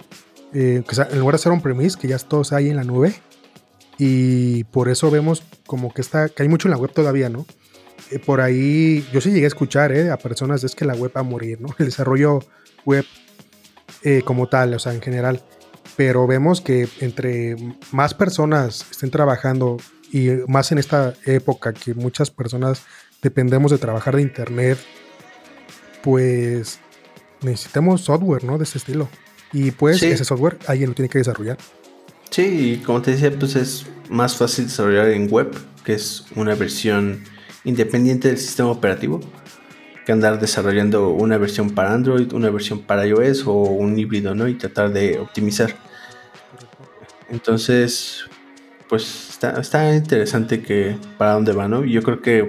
[0.52, 3.14] eh, en lugar de ser un premise, que ya todo ahí en la nube.
[3.98, 7.46] Y por eso vemos como que está, que hay mucho en la web todavía, ¿no?
[8.10, 11.20] Eh, por ahí, yo sí llegué a escuchar a personas, es que la web va
[11.20, 11.68] a morir, ¿no?
[11.78, 12.40] El desarrollo
[12.84, 13.04] web
[14.24, 15.42] como tal, o sea, en general
[15.96, 17.56] pero vemos que entre
[17.90, 19.78] más personas estén trabajando
[20.12, 22.82] y más en esta época que muchas personas
[23.26, 24.78] dependemos de trabajar de internet,
[26.00, 26.78] pues
[27.42, 28.56] necesitamos software, ¿no?
[28.56, 29.08] De ese estilo.
[29.52, 31.58] Y pues ese software alguien lo tiene que desarrollar.
[32.30, 36.54] Sí, y como te decía, pues es más fácil desarrollar en web, que es una
[36.54, 37.24] versión
[37.64, 39.18] independiente del sistema operativo,
[40.04, 44.46] que andar desarrollando una versión para Android, una versión para iOS o un híbrido, ¿no?
[44.46, 45.74] Y tratar de optimizar.
[47.28, 48.24] Entonces,
[48.88, 51.84] pues está, interesante que para dónde va, ¿no?
[51.84, 52.48] Yo creo que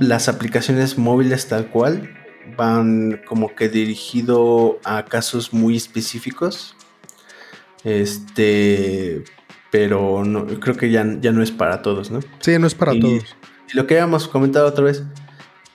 [0.00, 2.16] las aplicaciones móviles tal cual
[2.56, 6.74] van como que dirigido a casos muy específicos.
[7.84, 9.22] Este,
[9.70, 12.20] pero no, creo que ya, ya no es para todos, ¿no?
[12.40, 13.36] Sí, no es para todos.
[13.72, 15.04] Y lo que habíamos comentado otra vez,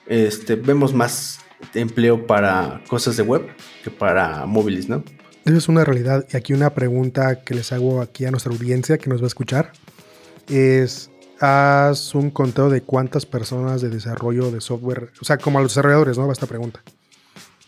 [0.06, 1.40] este, vemos más
[1.74, 3.46] empleo para cosas de web
[3.82, 5.02] que para móviles, ¿no?
[5.44, 6.26] Eso es una realidad.
[6.32, 9.28] Y aquí una pregunta que les hago aquí a nuestra audiencia que nos va a
[9.28, 9.72] escuchar
[10.48, 11.10] es,
[11.40, 15.72] haz un conteo de cuántas personas de desarrollo de software, o sea, como a los
[15.72, 16.26] desarrolladores, ¿no?
[16.26, 16.82] Va esta pregunta.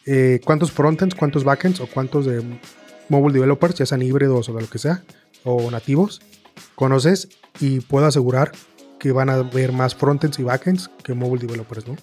[0.06, 2.42] Eh, ¿Cuántos frontends, cuántos backends o cuántos de
[3.08, 5.02] mobile developers, ya sean híbridos o de lo que sea,
[5.44, 6.22] o nativos,
[6.74, 7.28] conoces?
[7.60, 8.52] Y puedo asegurar
[8.98, 11.96] que van a haber más frontends y backends que mobile developers, ¿no?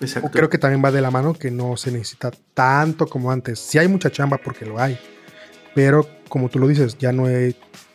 [0.00, 0.30] Exacto.
[0.30, 3.58] creo que también va de la mano que no se necesita tanto como antes.
[3.58, 4.98] Sí hay mucha chamba porque lo hay,
[5.74, 7.24] pero como tú lo dices, ya no,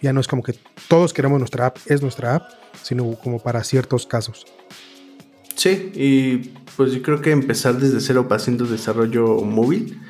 [0.02, 0.56] ya no es como que
[0.88, 2.50] todos queremos nuestra app, es nuestra app,
[2.82, 4.46] sino como para ciertos casos.
[5.56, 6.38] Sí, y
[6.76, 10.02] pues yo creo que empezar desde cero para haciendo desarrollo móvil,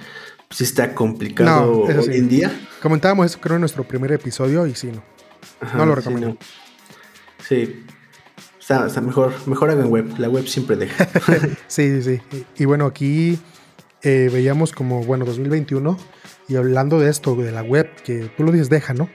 [0.47, 2.67] pues está complicado hoy en día.
[2.81, 5.03] Comentábamos eso creo en nuestro primer episodio y sí, no.
[5.75, 6.37] no lo recomiendo.
[7.47, 7.83] sí,
[8.69, 10.17] Está, mejor, mejor hagan web.
[10.17, 11.05] La web siempre deja.
[11.67, 12.45] sí, sí, sí.
[12.57, 13.37] Y, bueno, aquí
[14.01, 15.97] eh, veíamos como, bueno, 2021.
[16.47, 19.09] Y hablando de esto, de la web, que tú lo dices, deja, ¿no?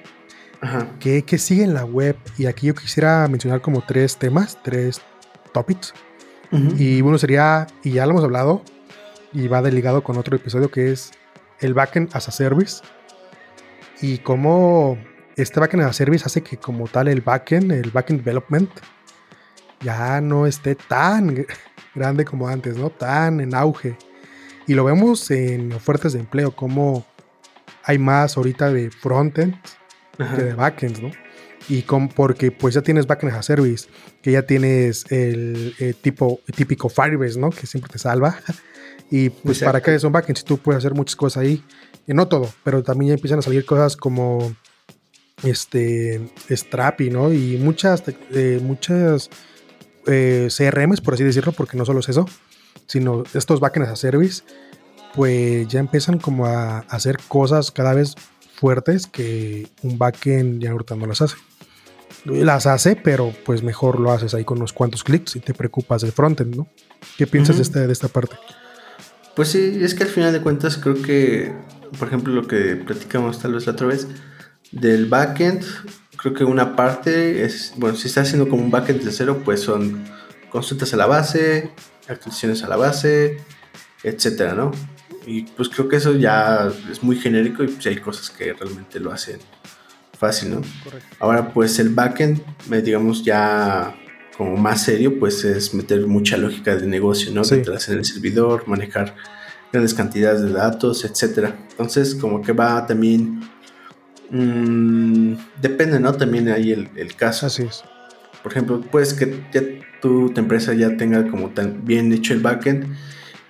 [0.61, 0.89] Ajá.
[1.01, 2.17] ¿Qué, sigue en la web?
[2.37, 5.01] Y aquí yo quisiera mencionar como tres temas, tres
[5.53, 5.95] topics.
[6.79, 8.63] Y uno sería, y ya lo hemos hablado,
[9.35, 11.13] y va delegado con otro episodio que es
[11.61, 12.83] el backend as a service.
[14.01, 14.97] y cómo
[15.37, 18.71] este backend as a service hace que como tal el backend, el backend development,
[19.81, 21.47] ya no esté tan
[21.95, 22.91] grande como antes, ¿no?
[22.91, 23.97] Tan en auge.
[24.67, 27.05] Y lo vemos en ofertas de empleo, como
[27.85, 29.55] hay más ahorita de frontend
[30.27, 31.11] que de backends, ¿no?
[31.69, 33.89] Y con, porque pues ya tienes backend as a service,
[34.23, 37.51] que ya tienes el, eh, tipo típico Firebase, ¿no?
[37.51, 38.39] Que siempre te salva.
[39.11, 41.65] Y pues para que es un backend, si tú puedes hacer muchas cosas ahí,
[42.07, 44.55] y no todo, pero también ya empiezan a salir cosas como
[45.43, 47.33] este Strapi, ¿no?
[47.33, 48.03] Y muchas,
[48.33, 49.31] eh, muchas
[50.07, 52.27] eh, CRMs, por así decirlo, porque no solo es eso,
[52.87, 54.43] sino estos backends a service,
[55.15, 58.15] pues ya empiezan como a, hacer cosas cada vez
[58.59, 61.37] fuertes que un backend ya ahorita no las hace.
[62.25, 66.03] Las hace, pero pues mejor lo haces ahí con unos cuantos clics y te preocupas
[66.03, 66.69] del frontend, ¿no?
[67.17, 68.37] ¿Qué piensas de, esta, de esta parte?
[69.37, 71.55] Pues sí, es que al final de cuentas creo que,
[71.99, 74.09] por ejemplo, lo que platicamos tal vez la otra vez,
[74.73, 75.65] del backend,
[76.17, 79.61] creo que una parte es, bueno, si está haciendo como un backend de cero, pues
[79.61, 80.05] son
[80.51, 81.71] consultas a la base,
[82.09, 83.39] actualizaciones a la base,
[84.03, 84.73] etcétera, ¿no?
[85.27, 88.99] Y pues creo que eso ya es muy genérico y pues hay cosas que realmente
[89.01, 89.39] lo hacen
[90.19, 90.63] fácil, ¿no?
[90.85, 91.17] Correcto.
[91.21, 92.41] Ahora, pues el backend,
[92.73, 93.95] eh, digamos ya
[94.37, 97.43] como más serio, pues es meter mucha lógica de negocio, ¿no?
[97.43, 99.17] Detrás en el servidor, manejar
[99.73, 101.57] grandes cantidades de datos, etcétera.
[101.71, 103.41] Entonces, como que va también
[104.31, 106.13] Mm, depende, ¿no?
[106.13, 107.47] También ahí el, caso.
[107.47, 107.83] Así es.
[108.43, 109.63] Por ejemplo, pues que ya
[110.01, 112.87] tu, empresa ya tenga como tan bien hecho el backend,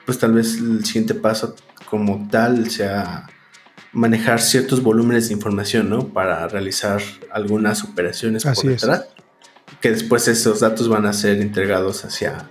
[0.09, 1.55] pues tal vez el siguiente paso
[1.85, 3.27] como tal sea
[3.93, 6.09] manejar ciertos volúmenes de información, ¿no?
[6.09, 9.05] Para realizar algunas operaciones por detrás.
[9.83, 12.49] Que después esos datos van a ser entregados hacia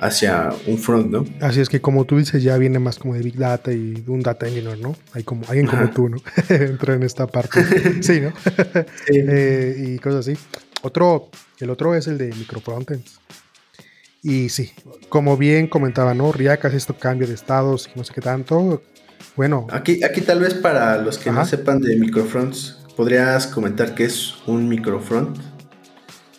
[0.00, 1.24] hacia un front, ¿no?
[1.40, 4.10] Así es que como tú dices, ya viene más como de Big Data y de
[4.10, 4.96] un Data Engineer, ¿no?
[5.12, 6.16] Hay como alguien como tú, ¿no?
[6.48, 8.02] Entra en esta parte.
[8.02, 8.32] sí, ¿no?
[9.06, 10.36] Eh, y cosas así.
[10.82, 11.30] Otro,
[11.60, 13.20] el otro es el de microfrontends.
[14.22, 14.72] Y sí,
[15.08, 16.30] como bien comentaba, ¿no?
[16.30, 18.82] Hace esto cambio de estados y no sé qué tanto.
[19.36, 19.66] Bueno.
[19.70, 24.34] Aquí, aquí tal vez para los que no sepan de microfronts, ¿podrías comentar qué es
[24.46, 25.38] un microfront?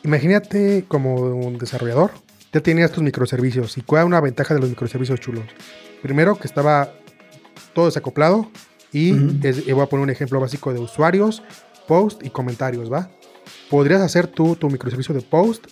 [0.04, 2.12] Imagínate como un desarrollador
[2.52, 3.78] ya tenía estos microservicios.
[3.78, 5.46] ¿Y cuál era una ventaja de los microservicios chulos?
[6.02, 6.92] Primero, que estaba
[7.74, 8.50] todo desacoplado
[8.92, 11.44] y voy a poner un ejemplo básico de usuarios,
[11.88, 13.10] post y comentarios, ¿va?
[13.70, 15.68] Podrías hacer tú tu microservicio de post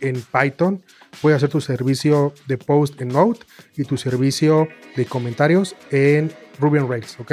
[0.00, 0.82] en Python,
[1.20, 3.40] puedes hacer tu servicio de post en Node
[3.76, 7.32] y tu servicio de comentarios en Ruby on Rails, ¿ok?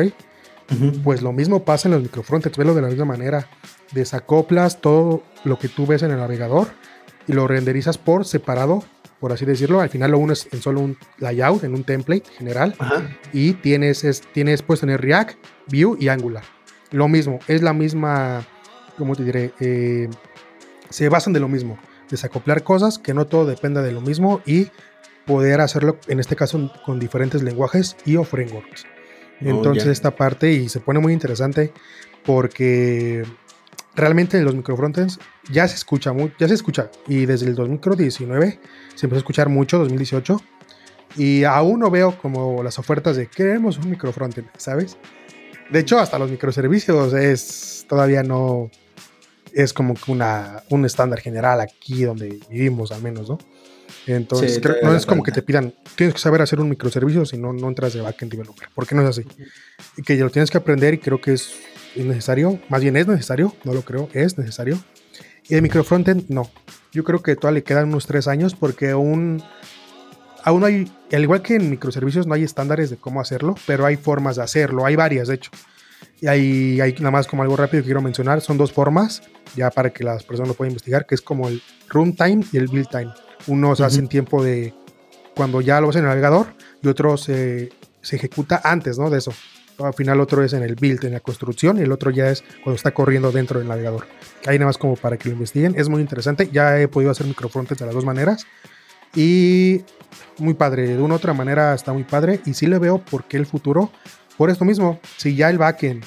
[1.03, 3.47] Pues lo mismo pasa en los microfrontends, velo de la misma manera.
[3.91, 6.67] Desacoplas todo lo que tú ves en el navegador
[7.27, 8.83] y lo renderizas por separado,
[9.19, 9.81] por así decirlo.
[9.81, 12.75] Al final lo unes en solo un layout, en un template general.
[13.33, 16.43] Y tienes, es, tienes, puedes tener React, Vue y Angular.
[16.91, 18.45] Lo mismo, es la misma,
[18.97, 19.53] ¿cómo te diré?
[19.59, 20.07] Eh,
[20.89, 21.79] se basan de lo mismo.
[22.09, 24.67] Desacoplar cosas, que no todo dependa de lo mismo y
[25.25, 28.85] poder hacerlo, en este caso, con diferentes lenguajes y o frameworks.
[29.41, 31.71] Oh, Entonces, esta parte y se pone muy interesante
[32.25, 33.23] porque
[33.95, 35.19] realmente en los microfrontends
[35.51, 36.89] ya se escucha mucho, ya se escucha.
[37.07, 38.59] Y desde el 2019
[38.95, 40.41] se empezó a escuchar mucho, 2018.
[41.17, 44.97] Y aún no veo como las ofertas de queremos un microfrontend, ¿sabes?
[45.69, 48.71] De hecho, hasta los microservicios es todavía no
[49.53, 53.37] es como que una, un estándar general aquí donde vivimos al menos, ¿no?
[54.05, 57.53] Entonces, no es como que te pidan, tienes que saber hacer un microservicio si no,
[57.53, 59.27] no entras de backend developer, porque no es así.
[59.97, 61.53] Y que lo tienes que aprender y creo que es
[61.95, 64.79] es necesario, más bien es necesario, no lo creo, es necesario.
[65.47, 66.49] Y de microfrontend, no.
[66.91, 69.43] Yo creo que todavía le quedan unos tres años porque aún,
[70.43, 73.95] aún hay, al igual que en microservicios, no hay estándares de cómo hacerlo, pero hay
[73.95, 75.51] formas de hacerlo, hay varias, de hecho.
[76.21, 79.21] Y hay, hay nada más como algo rápido que quiero mencionar, son dos formas,
[79.55, 82.67] ya para que las personas lo puedan investigar, que es como el runtime y el
[82.67, 83.13] build time.
[83.47, 84.73] Uno se hace en tiempo de
[85.35, 86.47] cuando ya lo ves en el navegador
[86.81, 87.69] y otro se,
[88.01, 89.09] se ejecuta antes, ¿no?
[89.09, 89.31] De eso
[89.85, 92.43] al final otro es en el build, en la construcción, y el otro ya es
[92.63, 94.07] cuando está corriendo dentro del navegador.
[94.45, 95.73] Ahí nada más como para que lo investiguen.
[95.77, 96.49] Es muy interesante.
[96.51, 98.45] Ya he podido hacer microfrontends de las dos maneras.
[99.15, 99.81] Y
[100.37, 100.87] muy padre.
[100.87, 102.41] De una u otra manera está muy padre.
[102.45, 103.91] Y sí le veo por qué el futuro.
[104.39, 106.05] Por esto mismo, si ya el backend,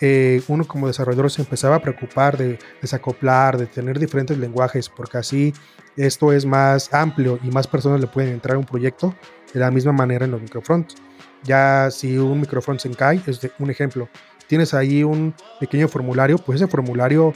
[0.00, 5.18] eh, uno como desarrollador se empezaba a preocupar de desacoplar, de tener diferentes lenguajes, porque
[5.18, 5.52] así
[5.94, 9.14] esto es más amplio y más personas le pueden entrar a un proyecto
[9.52, 10.94] de la misma manera en los microfronts.
[11.42, 14.08] Ya si un micrófono se cae, es un ejemplo,
[14.46, 17.34] tienes ahí un pequeño formulario, pues ese formulario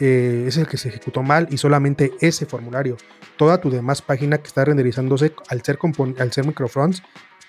[0.00, 2.96] eh, es el que se ejecutó mal y solamente ese formulario.
[3.36, 5.78] Toda tu demás página que está renderizándose al ser,
[6.18, 7.04] al ser microfronts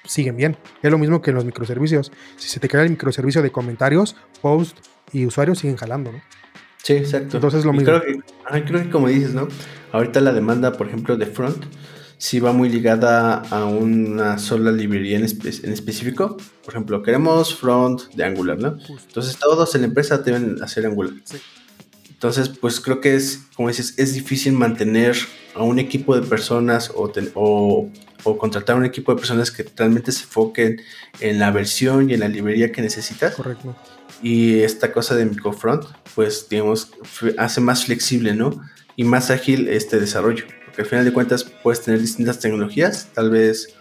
[0.07, 0.57] siguen bien.
[0.81, 2.11] Es lo mismo que en los microservicios.
[2.37, 4.77] Si se te cae el microservicio de comentarios, post
[5.11, 6.21] y usuarios siguen jalando, ¿no?
[6.83, 7.37] Sí, exacto.
[7.37, 7.87] Entonces es lo mismo.
[7.87, 9.47] Creo que, creo que como dices, ¿no?
[9.91, 11.65] Ahorita la demanda, por ejemplo, de front,
[12.17, 16.37] sí va muy ligada a una sola librería en, en, específico.
[16.63, 18.77] Por ejemplo, queremos front de Angular, ¿no?
[19.07, 21.13] Entonces todos en la empresa deben hacer Angular.
[21.23, 21.37] Sí.
[22.17, 25.15] Entonces, pues creo que es, como dices, es difícil mantener
[25.53, 27.91] a un equipo de personas o, o,
[28.23, 30.81] contratar a un equipo de personas que realmente se enfoquen
[31.19, 33.35] en la versión y en la librería que necesitas.
[33.35, 33.75] Correcto.
[34.21, 36.91] Y esta cosa de microfront, pues, digamos,
[37.37, 38.61] hace más flexible, ¿no?
[38.95, 40.45] Y más ágil este desarrollo.
[40.65, 43.75] Porque al final de cuentas puedes tener distintas tecnologías, tal vez,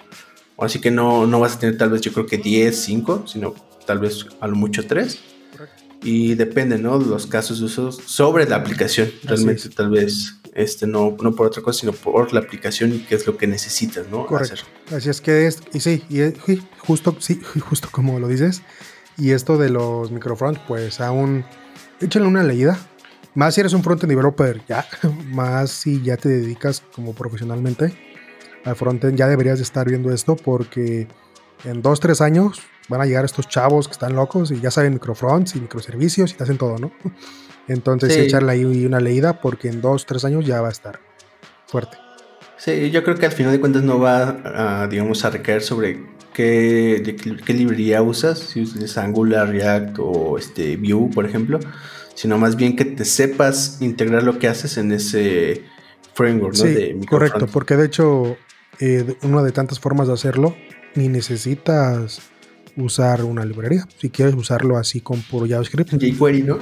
[0.56, 3.24] o así que no, no vas a tener tal vez yo creo que 10, 5,
[3.26, 3.54] sino
[3.86, 5.18] tal vez a lo mucho 3
[6.02, 6.98] y depende, ¿no?
[6.98, 9.10] De los casos de uso sobre la aplicación.
[9.24, 13.14] Realmente, tal vez, este, no, no por otra cosa, sino por la aplicación y qué
[13.14, 14.26] es lo que necesitas, ¿no?
[14.26, 14.62] Correcto.
[14.90, 16.32] Así es que es, y sí, y
[16.78, 18.62] justo, sí, justo como lo dices.
[19.18, 21.44] Y esto de los microfront, pues aún,
[22.00, 22.78] échale una leída.
[23.34, 24.86] Más si eres un frontend developer, ya.
[25.26, 27.94] Más si ya te dedicas como profesionalmente
[28.64, 31.06] al frontend, ya deberías de estar viendo esto porque
[31.64, 34.94] en dos, tres años van a llegar estos chavos que están locos y ya saben
[34.94, 36.92] microfronts y microservicios y te hacen todo, ¿no?
[37.68, 41.00] Entonces echarle ahí una leída porque en dos, tres años ya va a estar
[41.66, 41.98] fuerte.
[42.56, 46.00] Sí, yo creo que al final de cuentas no va a, digamos, a recaer sobre
[46.32, 51.60] qué, qué librería usas, si usas Angular, React o este Vue, por ejemplo,
[52.14, 55.64] sino más bien que te sepas integrar lo que haces en ese
[56.14, 56.64] framework, ¿no?
[56.64, 58.36] Sí, correcto, porque de hecho,
[58.80, 60.56] eh, una de tantas formas de hacerlo,
[60.94, 62.20] ni necesitas
[62.76, 63.86] usar una librería.
[63.98, 65.94] Si quieres usarlo así con puro JavaScript.
[65.98, 66.58] jQuery, ¿no?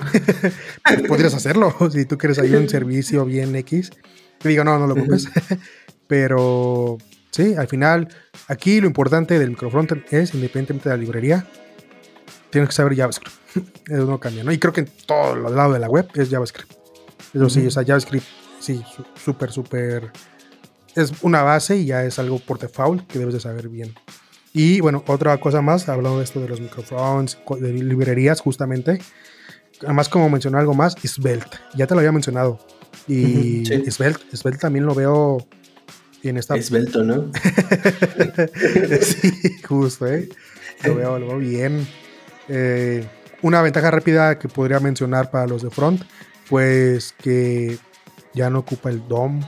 [1.08, 1.74] podrías hacerlo.
[1.92, 3.90] Si tú quieres ahí un servicio bien X.
[4.38, 5.28] Te digo, no, no lo ocupes.
[6.06, 6.98] Pero
[7.30, 8.08] sí, al final,
[8.48, 11.46] aquí lo importante del microfrontend es, independientemente de la librería,
[12.50, 13.36] tienes que saber JavaScript.
[13.88, 14.52] Eso no cambia, ¿no?
[14.52, 16.72] Y creo que en todo el lado de la web es JavaScript.
[17.32, 18.26] Eso sí, o sea, JavaScript,
[18.60, 18.82] sí,
[19.22, 20.12] súper, súper.
[20.94, 23.92] Es una base y ya es algo por default que debes de saber bien.
[24.56, 29.00] Y bueno, otra cosa más, hablando de esto de los microphones, de librerías justamente.
[29.82, 31.58] Además, como mencionó algo más, Svelte.
[31.74, 32.60] Ya te lo había mencionado.
[33.08, 35.44] Y Svelte, Svelte también lo veo
[36.22, 36.60] en esta...
[36.62, 37.32] Svelte, ¿no?
[39.00, 40.28] sí, justo, ¿eh?
[40.84, 41.88] Lo veo, lo veo bien.
[42.48, 43.04] Eh,
[43.42, 46.02] una ventaja rápida que podría mencionar para los de front,
[46.48, 47.76] pues que
[48.34, 49.40] ya no ocupa el DOM.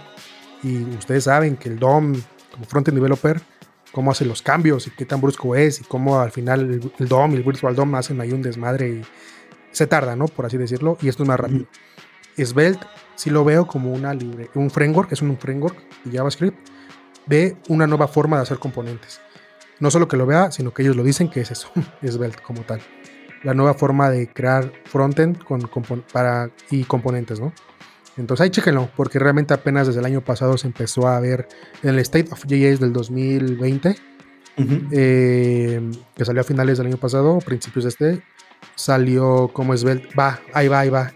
[0.64, 3.40] Y ustedes saben que el DOM, como front-end developer,
[3.96, 7.32] cómo hace los cambios y qué tan brusco es y cómo al final el, DOM
[7.32, 9.02] y el Virtual DOM hacen ahí un desmadre y
[9.72, 10.26] se tarda, ¿no?
[10.26, 11.64] Por así decirlo, y esto es más rápido.
[12.36, 16.58] Svelte sí lo veo como una libre, un framework, es un framework de JavaScript,
[17.24, 19.18] de una nueva forma de hacer componentes.
[19.80, 21.70] No solo que lo vea, sino que ellos lo dicen que es eso,
[22.06, 22.82] Svelte como tal.
[23.44, 25.62] La nueva forma de crear frontend con,
[26.12, 27.54] para, y componentes, ¿no?
[28.16, 31.48] Entonces ahí chéquenlo, porque realmente apenas desde el año pasado se empezó a ver
[31.82, 33.96] en el State of JS del 2020,
[34.90, 38.22] eh, que salió a finales del año pasado, principios de este,
[38.74, 41.12] salió como Svelte, va, ahí va, ahí va.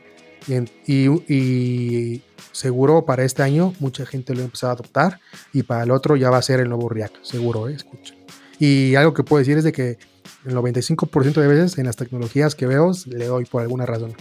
[0.86, 2.22] Y,
[2.52, 5.20] seguro para este año mucha gente lo empezó a adoptar
[5.52, 7.74] y para el otro ya va a ser el nuevo React, seguro, ¿eh?
[7.74, 8.18] escuchen.
[8.58, 9.98] Y algo que puedo decir es de que
[10.44, 14.14] el 95% de veces en las tecnologías que veo le doy por alguna razón.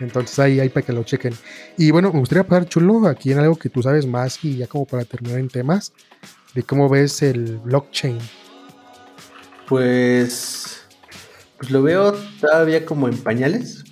[0.00, 1.34] Entonces ahí hay para que lo chequen.
[1.78, 4.66] Y bueno, me gustaría pasar chulo aquí en algo que tú sabes más y ya
[4.66, 5.92] como para terminar en temas
[6.54, 8.18] de cómo ves el blockchain.
[9.68, 10.84] Pues,
[11.58, 13.84] pues lo veo todavía como en pañales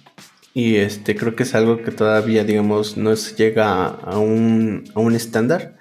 [0.53, 5.15] y este creo que es algo que todavía digamos no llega a un, a un
[5.15, 5.77] estándar.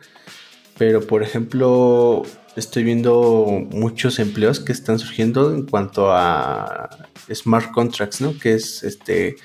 [0.78, 2.24] Pero por ejemplo,
[2.56, 6.90] estoy viendo muchos empleos que están surgiendo en cuanto a
[7.32, 8.38] smart contracts, ¿no?
[8.38, 9.36] Que es este,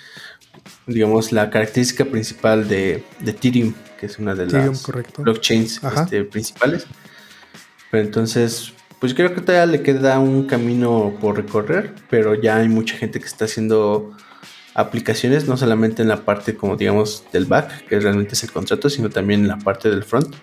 [0.87, 4.87] digamos, la característica principal de, de Ethereum, que es una de las
[5.17, 6.87] blockchains este, principales.
[7.91, 12.69] Pero entonces, pues creo que todavía le queda un camino por recorrer, pero ya hay
[12.69, 14.15] mucha gente que está haciendo
[14.75, 18.89] aplicaciones, no solamente en la parte como digamos del back, que realmente es el contrato,
[18.91, 20.37] sino también en la parte del front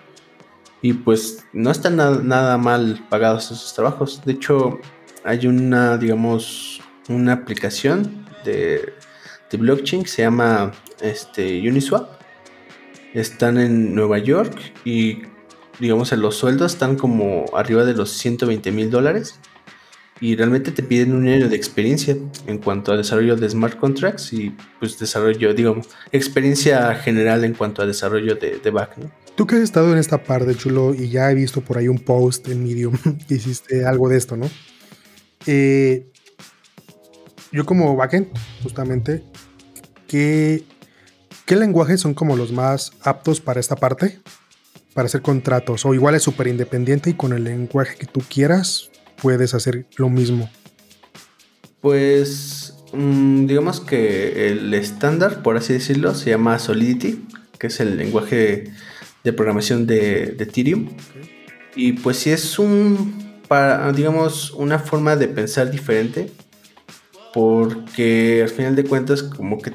[0.86, 4.22] y pues no están nada, mal pagados esos trabajos.
[4.24, 4.78] De hecho,
[5.24, 8.92] hay una, digamos, una aplicación de,
[9.50, 10.70] blockchain que se llama
[11.00, 12.08] este, Uniswap.
[13.14, 15.22] Están en Nueva York y
[15.80, 19.40] digamos en los sueldos están como arriba de los 120 mil dólares.
[20.20, 22.16] y realmente te piden un año de experiencia
[22.46, 27.82] en cuanto a desarrollo de smart contracts y pues desarrollo, digamos, experiencia general en cuanto
[27.82, 29.25] a desarrollo de, de back, ¿no?
[29.36, 31.98] Tú que has estado en esta parte, Chulo, y ya he visto por ahí un
[31.98, 32.96] post en Medium
[33.28, 34.48] que hiciste algo de esto, ¿no?
[35.46, 36.10] Eh,
[37.52, 38.28] yo como backend,
[38.62, 39.22] justamente,
[40.08, 40.64] ¿qué,
[41.44, 44.20] ¿qué lenguajes son como los más aptos para esta parte?
[44.94, 45.84] Para hacer contratos.
[45.84, 50.08] O igual es súper independiente y con el lenguaje que tú quieras puedes hacer lo
[50.08, 50.50] mismo?
[51.80, 57.26] Pues mm, digamos que el estándar, por así decirlo, se llama Solidity,
[57.58, 58.72] que es el lenguaje
[59.26, 60.88] de programación de, de Ethereum.
[61.74, 66.30] Y pues si es un, para, digamos, una forma de pensar diferente,
[67.34, 69.72] porque al final de cuentas, como que,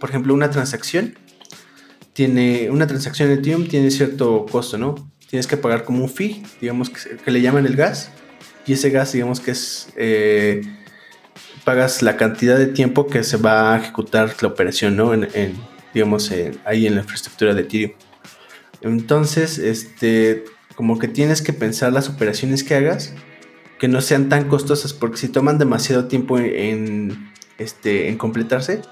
[0.00, 1.14] por ejemplo, una transacción
[2.12, 4.96] tiene, una transacción en Ethereum tiene cierto costo, ¿no?
[5.30, 8.10] Tienes que pagar como un fee, digamos que, que le llaman el gas,
[8.66, 10.62] y ese gas, digamos que es, eh,
[11.62, 15.14] pagas la cantidad de tiempo que se va a ejecutar la operación, ¿no?
[15.14, 15.54] En,
[15.94, 16.32] digamos,
[16.64, 17.92] ahí en la infraestructura de Ethereum.
[18.80, 23.12] Entonces, este, como que tienes que pensar las operaciones que hagas
[23.78, 28.82] que no sean tan costosas, porque si toman demasiado tiempo en, este, en completarse,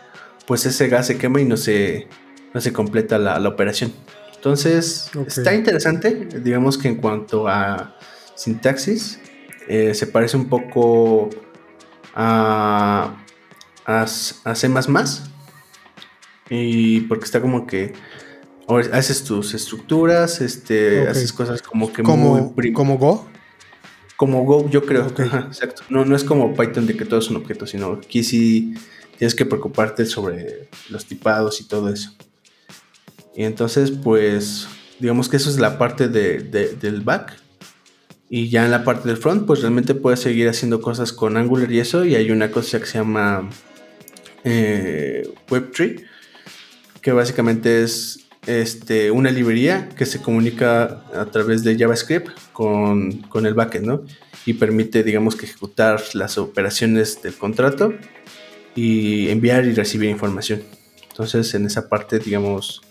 [0.46, 2.06] pues ese gas se quema y no se,
[2.54, 3.92] no se completa la, operación.
[4.34, 7.98] Entonces, está interesante, digamos que en cuanto a
[8.36, 9.18] sintaxis,
[9.66, 11.30] eh, se parece un poco
[12.14, 13.24] a,
[13.84, 14.70] a, C
[16.48, 17.92] y porque está como que
[18.92, 23.26] haces tus estructuras, este, haces cosas como que como, como Go.
[24.16, 25.06] Como Go, yo creo.
[25.06, 25.82] exacto.
[25.88, 28.74] No, no es como Python de que todo es un objeto, sino aquí sí
[29.18, 32.12] tienes que preocuparte sobre los tipados y todo eso.
[33.34, 34.66] Y entonces, pues,
[34.98, 37.36] digamos que eso es la parte de, del back.
[38.28, 41.70] Y ya en la parte del front, pues realmente puedes seguir haciendo cosas con Angular
[41.70, 42.04] y eso.
[42.04, 43.48] Y hay una cosa que se llama
[44.42, 46.04] eh, WebTree,
[47.00, 53.46] que básicamente es este, una librería que se comunica a través de JavaScript con, con
[53.46, 54.02] el backend, ¿no?
[54.44, 57.92] Y permite, digamos, que ejecutar las operaciones del contrato
[58.74, 60.62] y enviar y recibir información.
[61.10, 62.82] Entonces, en esa parte, digamos,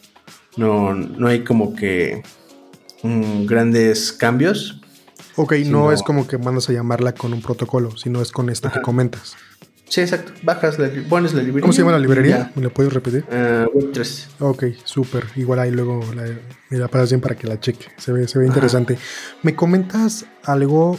[0.58, 2.24] no, no hay como que
[3.04, 4.82] mm, grandes cambios,
[5.38, 8.72] Ok, no, es como que mandas a llamarla con un protocolo, sino es con esto
[8.72, 9.36] que comentas.
[9.88, 10.34] Sí, exacto.
[10.42, 11.62] Bajas la, pones la librería.
[11.62, 12.52] ¿Cómo se llama la librería?
[12.56, 13.24] ¿Me la puedes repetir?
[13.30, 14.30] Uh, Web 3.
[14.40, 15.26] Ok, súper.
[15.36, 16.24] Igual ahí luego la,
[16.70, 17.88] me la pasas bien para que la cheque.
[17.98, 18.98] Se ve, se ve interesante.
[19.44, 20.98] ¿Me comentas algo?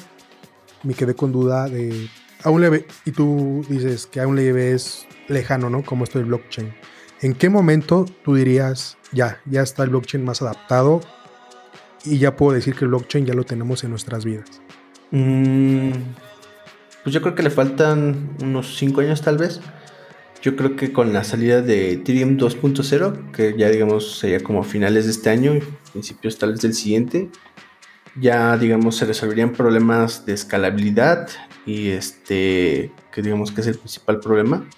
[0.82, 2.08] Me quedé con duda de.
[2.44, 5.82] Aún le ve, y tú dices que aún le ves lejano, ¿no?
[5.82, 6.72] Como esto del blockchain.
[7.22, 11.00] ¿En qué momento tú dirías, ya, ya está el blockchain más adaptado
[12.04, 14.60] y ya puedo decir que el blockchain ya lo tenemos en nuestras vidas?
[15.10, 15.92] Mm,
[17.06, 19.60] pues yo creo que le faltan unos 5 años tal vez.
[20.42, 25.04] Yo creo que con la salida de Ethereum 2.0, que ya digamos sería como finales
[25.04, 25.52] de este año,
[25.92, 27.30] principios tal vez del siguiente,
[28.20, 31.28] ya digamos se resolverían problemas de escalabilidad
[31.64, 34.68] y este que digamos que es el principal problema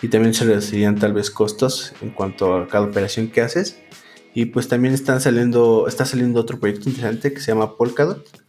[0.00, 3.78] y también se reducirían tal vez costos en cuanto a cada operación que haces
[4.32, 8.39] y pues también están saliendo, está saliendo otro proyecto interesante que se llama Polkadot,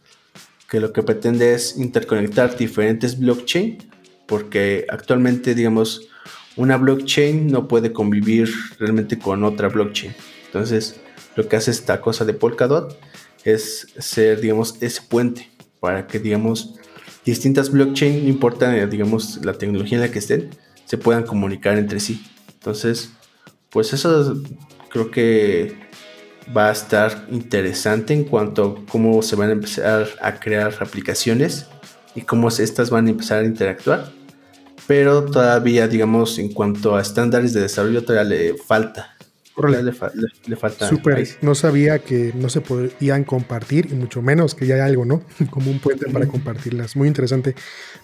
[0.72, 3.76] que lo que pretende es interconectar diferentes blockchain,
[4.24, 6.08] porque actualmente, digamos,
[6.56, 10.14] una blockchain no puede convivir realmente con otra blockchain.
[10.46, 10.98] Entonces,
[11.36, 12.98] lo que hace esta cosa de Polkadot
[13.44, 16.76] es ser, digamos, ese puente para que, digamos,
[17.22, 20.48] distintas blockchain, no importa, digamos, la tecnología en la que estén,
[20.86, 22.24] se puedan comunicar entre sí.
[22.54, 23.12] Entonces,
[23.68, 24.42] pues eso
[24.88, 25.76] creo que
[26.54, 31.66] va a estar interesante en cuanto a cómo se van a empezar a crear aplicaciones
[32.14, 34.12] y cómo estas van a empezar a interactuar.
[34.86, 39.16] Pero todavía, digamos, en cuanto a estándares de desarrollo, todavía le falta.
[39.56, 40.88] Le, le, falta.
[40.88, 41.28] Super.
[41.42, 45.22] No sabía que no se podían compartir y mucho menos que ya hay algo, ¿no?
[45.50, 46.96] Como un puente para compartirlas.
[46.96, 47.54] Muy interesante.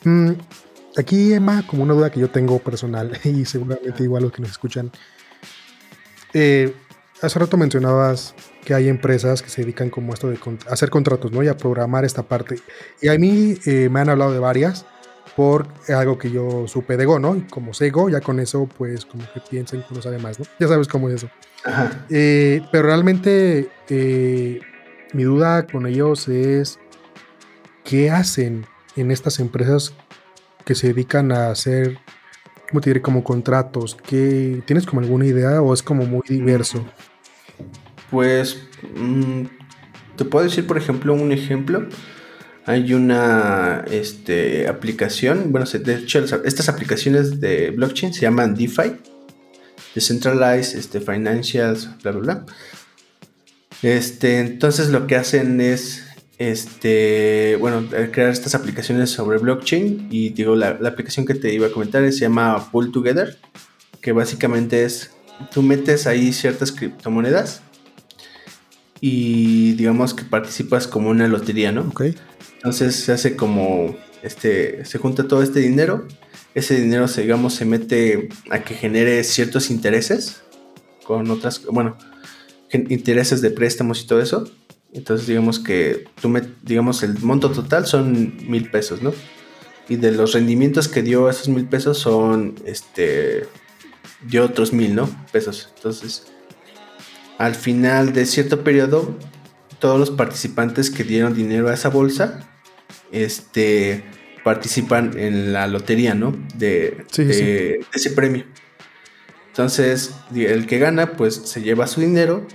[0.05, 0.33] Mm,
[0.97, 4.51] aquí, Emma, como una duda que yo tengo personal y seguramente igual los que nos
[4.51, 4.93] escuchan.
[6.35, 6.75] Eh,
[7.23, 10.39] hace rato mencionabas que hay empresas que se dedican como esto de
[10.71, 11.43] hacer contratos, ¿no?
[11.43, 12.57] Y a programar esta parte.
[13.01, 14.87] Y a mí eh, me han hablado de varias
[15.37, 17.37] por algo que yo supe de Go, ¿no?
[17.37, 20.39] Y como sé Go, ya con eso, pues como que piensen que uno sabe más,
[20.39, 20.47] ¿no?
[20.59, 21.31] Ya sabes cómo es eso.
[22.09, 23.69] Eh, pero realmente
[25.13, 26.79] mi duda con ellos es
[27.85, 28.67] qué hacen
[28.97, 29.93] en estas empresas
[30.65, 31.99] que se dedican a hacer
[32.69, 33.03] ¿cómo te diré?
[33.03, 33.97] Como contratos.
[34.07, 36.85] ¿qué, ¿Tienes como alguna idea o es como muy diverso?
[38.11, 38.59] Pues
[38.97, 39.45] mm,
[40.17, 41.87] te puedo decir, por ejemplo, un ejemplo.
[42.67, 48.97] hay una este, aplicación, bueno, de hecho estas aplicaciones de blockchain se llaman DeFi,
[49.95, 52.47] Decentralized este, Financials, bla, bla, bla.
[53.83, 56.08] Este, entonces lo que hacen es,
[56.39, 61.67] este, bueno, crear estas aplicaciones sobre blockchain y digo, la, la aplicación que te iba
[61.67, 63.39] a comentar se llama Pull Together,
[64.01, 65.11] que básicamente es,
[65.53, 67.63] tú metes ahí ciertas criptomonedas
[69.01, 71.83] y digamos que participas como una lotería, ¿no?
[71.83, 72.03] Ok.
[72.57, 76.07] Entonces se hace como, este, se junta todo este dinero,
[76.55, 80.43] ese dinero se, digamos, se mete a que genere ciertos intereses
[81.05, 81.97] con otras, bueno,
[82.71, 84.51] intereses de préstamos y todo eso.
[84.93, 89.13] Entonces digamos que tú me, digamos, el monto total son mil pesos, ¿no?
[89.89, 93.47] Y de los rendimientos que dio esos mil pesos son, este,
[94.27, 95.09] dio otros mil, ¿no?
[95.33, 95.73] Pesos.
[95.77, 96.27] Entonces,
[97.39, 99.17] al final de cierto periodo,
[99.79, 102.49] todos los participantes que dieron dinero a esa bolsa,
[103.13, 104.05] este,
[104.43, 106.35] participan en la lotería, ¿no?
[106.57, 108.45] De, ese premio.
[109.49, 112.47] Entonces, el que gana, pues se lleva su dinero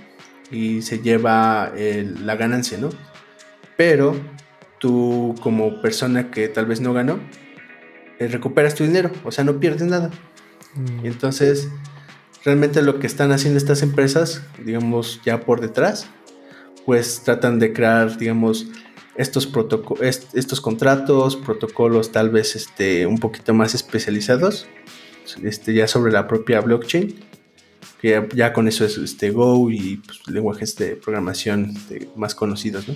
[0.54, 2.90] y se lleva la ganancia, ¿no?
[3.76, 4.14] Pero
[4.78, 7.18] tú, como persona que tal vez no ganó,
[8.18, 10.10] eh, recuperas tu dinero, o sea, no pierdes nada.
[10.74, 11.06] Mm.
[11.06, 11.68] Entonces,
[12.44, 16.06] realmente lo que están haciendo estas empresas, digamos, ya por detrás,
[16.86, 18.68] pues tratan de crear, digamos,
[19.16, 19.50] estos,
[20.34, 24.68] estos contratos, protocolos tal vez este, un poquito más especializados,
[25.42, 27.14] este, ya sobre la propia blockchain,
[28.00, 32.86] que ya, con eso es este, Go y pues, lenguajes de programación este, más conocidos.
[32.88, 32.94] ¿no?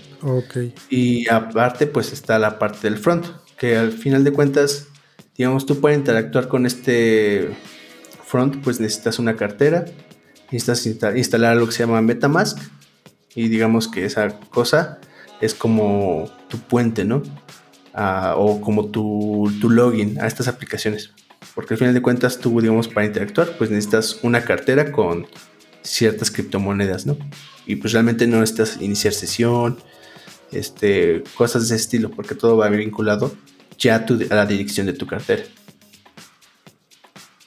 [0.91, 3.27] Y aparte pues está la parte del front,
[3.59, 4.89] que al final de cuentas,
[5.37, 7.51] digamos, tú puedes interactuar con este
[8.25, 9.87] front, pues necesitas una cartera,
[10.51, 10.87] necesitas
[11.17, 12.59] instalar lo que se llama Metamask
[13.35, 14.99] y digamos que esa cosa
[15.41, 17.23] es como tu puente, ¿no?
[17.95, 21.13] Ah, o como tu, tu, login a estas aplicaciones.
[21.59, 25.27] Porque al final de cuentas tú, digamos, para interactuar, pues necesitas una cartera con
[25.83, 27.19] ciertas criptomonedas, ¿no?
[27.67, 29.77] Y pues realmente no necesitas iniciar sesión,
[30.53, 33.35] este, cosas de ese estilo, porque todo va vinculado
[33.77, 35.43] ya a, a la dirección de tu cartera.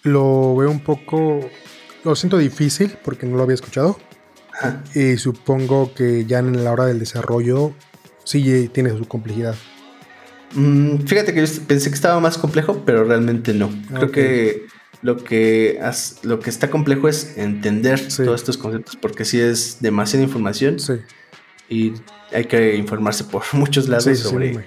[0.04, 1.50] Lo veo un poco,
[2.04, 3.98] lo siento difícil porque no lo había escuchado.
[4.94, 7.74] Y supongo que ya en la hora del desarrollo
[8.26, 9.56] sí tiene su complejidad.
[10.54, 13.70] Mm, fíjate que yo pensé que estaba más complejo, pero realmente no.
[13.94, 14.68] Creo que
[15.02, 15.80] lo que,
[16.24, 20.80] lo que está complejo es entender todos estos conceptos, porque sí es demasiada información.
[20.80, 20.94] Sí.
[21.70, 21.94] Y
[22.34, 24.58] hay que informarse por muchos lados sobre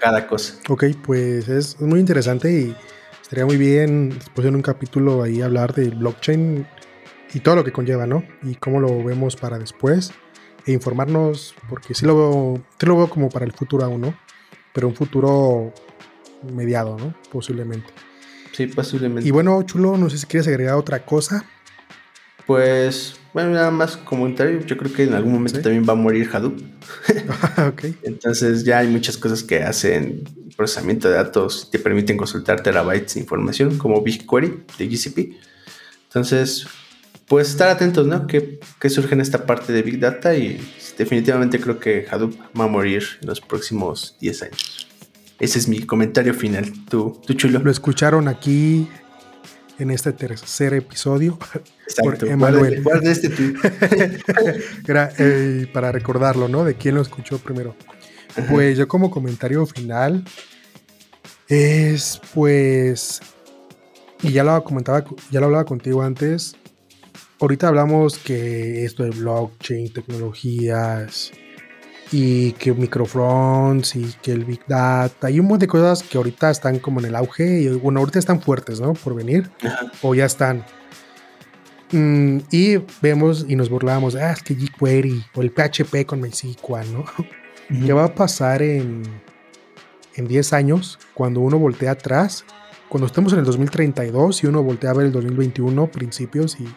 [0.00, 0.54] cada cosa.
[0.68, 2.76] Ok, pues es muy interesante y
[3.20, 6.66] estaría muy bien después en un capítulo ahí hablar de blockchain
[7.34, 8.24] y todo lo que conlleva, ¿no?
[8.42, 10.12] Y cómo lo vemos para después
[10.66, 14.14] e informarnos, porque sí lo veo, sí lo veo como para el futuro aún, ¿no?
[14.72, 15.72] Pero un futuro
[16.54, 17.14] mediado, ¿no?
[17.30, 17.88] Posiblemente.
[18.52, 19.28] Sí, posiblemente.
[19.28, 21.44] Y bueno, Chulo, no sé si quieres agregar otra cosa.
[22.46, 24.60] Pues, bueno, nada más comentario.
[24.60, 26.60] Yo creo que en algún momento también va a morir Hadoop.
[27.68, 27.84] ok.
[28.02, 30.24] Entonces ya hay muchas cosas que hacen
[30.56, 35.18] procesamiento de datos, te permiten consultar terabytes de información, como BigQuery de GCP.
[36.04, 36.66] Entonces,
[37.26, 38.26] pues estar atentos, ¿no?
[38.26, 40.60] Que, surge en esta parte de Big Data y
[40.98, 44.88] definitivamente creo que Hadoop va a morir en los próximos 10 años.
[45.38, 46.72] Ese es mi comentario final.
[46.88, 47.58] Tú, tú chulo.
[47.58, 48.88] Lo escucharon aquí
[49.78, 51.38] en este tercer episodio.
[51.88, 52.26] Exacto.
[52.26, 52.84] Emanuel.
[53.02, 53.30] este
[55.18, 56.64] eh, para recordarlo, ¿no?
[56.64, 57.74] De quién lo escuchó primero.
[58.48, 60.24] Pues yo como comentario final
[61.48, 63.20] es pues
[64.22, 66.56] y ya lo comentaba, ya lo hablaba contigo antes,
[67.42, 71.32] ahorita hablamos que esto de blockchain, tecnologías
[72.12, 76.50] y que microfronts y que el Big Data, hay un montón de cosas que ahorita
[76.50, 78.92] están como en el auge y bueno, ahorita están fuertes, ¿no?
[78.94, 79.50] Por venir
[80.02, 80.64] o ya están.
[81.90, 86.92] Mm, y vemos y nos burlamos, ah, es que jQuery o el PHP con MySQL,
[86.92, 87.04] ¿no?
[87.84, 89.02] ¿Qué va a pasar en,
[90.14, 92.44] en 10 años cuando uno voltea atrás?
[92.88, 96.68] Cuando estemos en el 2032 y uno voltea a ver el 2021, principios y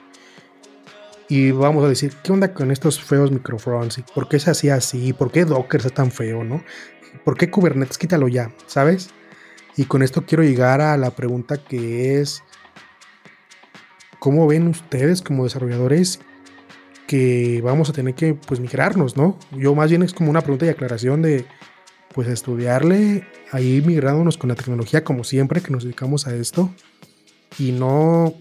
[1.28, 4.04] y vamos a decir, ¿qué onda con estos feos microfronts?
[4.14, 5.14] ¿Por qué se hacía así?
[5.14, 6.64] ¿Por qué Docker está tan feo, no?
[7.24, 7.98] ¿Por qué Kubernetes?
[7.98, 9.10] Quítalo ya, ¿sabes?
[9.76, 12.44] Y con esto quiero llegar a la pregunta que es,
[14.20, 16.20] ¿cómo ven ustedes como desarrolladores
[17.08, 19.38] que vamos a tener que pues migrarnos, ¿no?
[19.52, 21.46] Yo más bien es como una pregunta y aclaración de
[22.14, 26.74] pues estudiarle, ahí migrándonos con la tecnología como siempre que nos dedicamos a esto
[27.60, 28.34] y no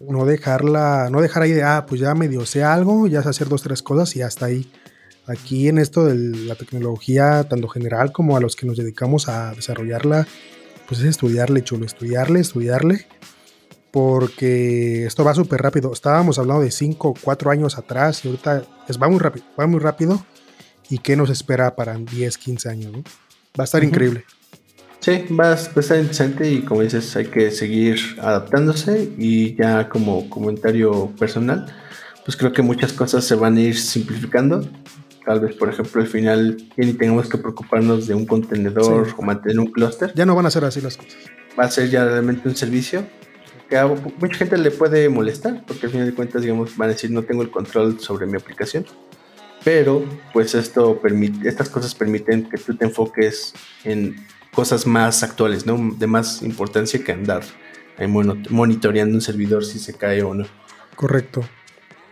[0.00, 3.48] no dejarla, no dejar ahí de, ah, pues ya medio sé algo, ya sé hacer
[3.48, 4.70] dos, tres cosas y hasta ahí.
[5.26, 9.54] aquí en esto de la tecnología, tanto general como a los que nos dedicamos a
[9.54, 10.26] desarrollarla,
[10.88, 13.06] pues es estudiarle, chulo, estudiarle, estudiarle,
[13.92, 15.92] porque esto va súper rápido.
[15.92, 19.66] Estábamos hablando de 5 o 4 años atrás y ahorita es, va muy rápido, va
[19.66, 20.24] muy rápido.
[20.88, 22.92] ¿Y qué nos espera para 10, 15 años?
[23.58, 24.24] Va a estar increíble.
[25.00, 30.28] Sí, va a estar interesante y como dices, hay que seguir adaptándose y ya como
[30.28, 31.66] comentario personal,
[32.24, 34.62] pues creo que muchas cosas se van a ir simplificando.
[35.24, 39.22] Tal vez, por ejemplo, al final ya ni tengamos que preocuparnos de un contenedor o
[39.22, 40.12] mantener un clúster.
[40.14, 41.16] Ya no van a ser así las cosas.
[41.58, 43.04] Va a ser ya realmente un servicio
[43.70, 46.92] que a mucha gente le puede molestar, porque al final de cuentas, digamos, van a
[46.92, 48.84] decir no tengo el control sobre mi aplicación.
[49.64, 53.54] Pero, pues esto permite, estas cosas permiten que tú te enfoques
[53.84, 54.16] en
[54.60, 55.94] cosas más actuales, ¿no?
[55.98, 57.42] De más importancia que andar
[58.50, 60.44] monitoreando un servidor si se cae o no.
[60.96, 61.42] Correcto.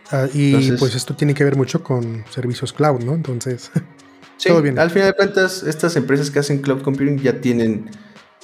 [0.09, 3.13] Ah, y pues esto tiene que ver mucho con servicios cloud, ¿no?
[3.13, 3.69] Entonces,
[4.37, 4.79] sí, todo bien.
[4.79, 7.91] Al final de cuentas, estas empresas que hacen cloud computing ya tienen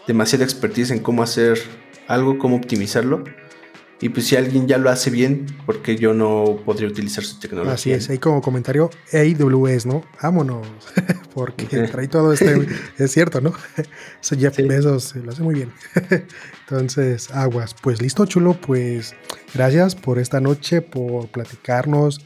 [0.06, 1.60] demasiada expertise en cómo hacer
[2.08, 3.24] algo, cómo optimizarlo.
[4.06, 7.74] Y pues si alguien ya lo hace bien, porque yo no podría utilizar su tecnología?
[7.74, 10.04] Así es, ahí como comentario, AWS, ¿no?
[10.22, 10.68] Vámonos,
[11.34, 12.68] porque trae todo este,
[13.00, 13.52] es cierto, ¿no?
[14.22, 15.72] Eso Jeff Bezos lo hace muy bien.
[16.70, 17.76] Entonces, aguas.
[17.82, 19.16] Pues listo, chulo, pues
[19.56, 22.24] gracias por esta noche, por platicarnos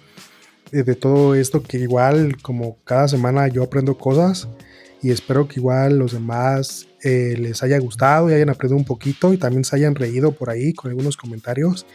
[0.73, 4.49] de todo esto que igual como cada semana yo aprendo cosas
[5.01, 9.33] y espero que igual los demás eh, les haya gustado y hayan aprendido un poquito
[9.33, 11.85] y también se hayan reído por ahí con algunos comentarios.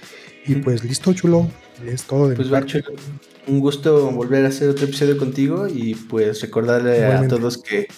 [0.46, 1.48] Y pues listo, chulo.
[1.86, 2.48] Es todo de pues
[3.46, 7.88] un gusto volver a hacer otro episodio contigo y pues recordarle a todos que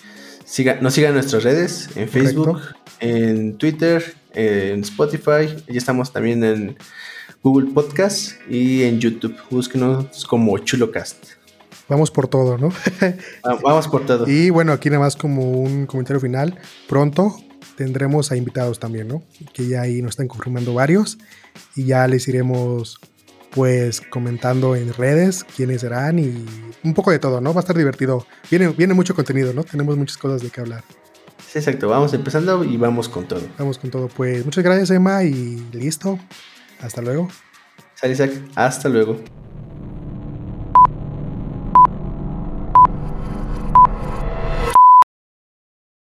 [0.45, 2.61] siga, nos sigan en nuestras redes, en Facebook,
[3.01, 5.55] en Twitter, en Spotify.
[5.69, 6.77] Y estamos también en
[7.43, 9.37] Google Podcast y en YouTube.
[9.51, 11.36] Búsquenos como ChuloCast.
[11.89, 12.71] Vamos por todo, ¿no?
[13.45, 14.27] Ah, vamos por todo.
[14.29, 16.59] Y bueno, aquí nada más como un comentario final.
[16.89, 17.37] Pronto
[17.77, 19.23] tendremos a invitados también, ¿no?
[19.53, 21.19] Que ya ahí nos están confirmando varios
[21.75, 22.99] y ya les iremos
[23.51, 26.45] pues comentando en redes quiénes serán y
[26.83, 27.55] un poco de todo, ¿no?
[27.55, 28.27] Va a estar divertido.
[28.51, 29.65] Viene, viene mucho contenido, ¿no?
[29.65, 30.85] Tenemos muchas cosas de qué hablar.
[31.47, 31.89] Sí, exacto.
[31.89, 33.43] Vamos empezando y vamos con todo.
[33.59, 34.09] Vamos con todo.
[34.09, 36.19] Pues muchas gracias, Emma, y listo.
[36.81, 37.29] Hasta luego.
[37.95, 38.33] Sal Isaac.
[38.57, 39.17] Hasta luego.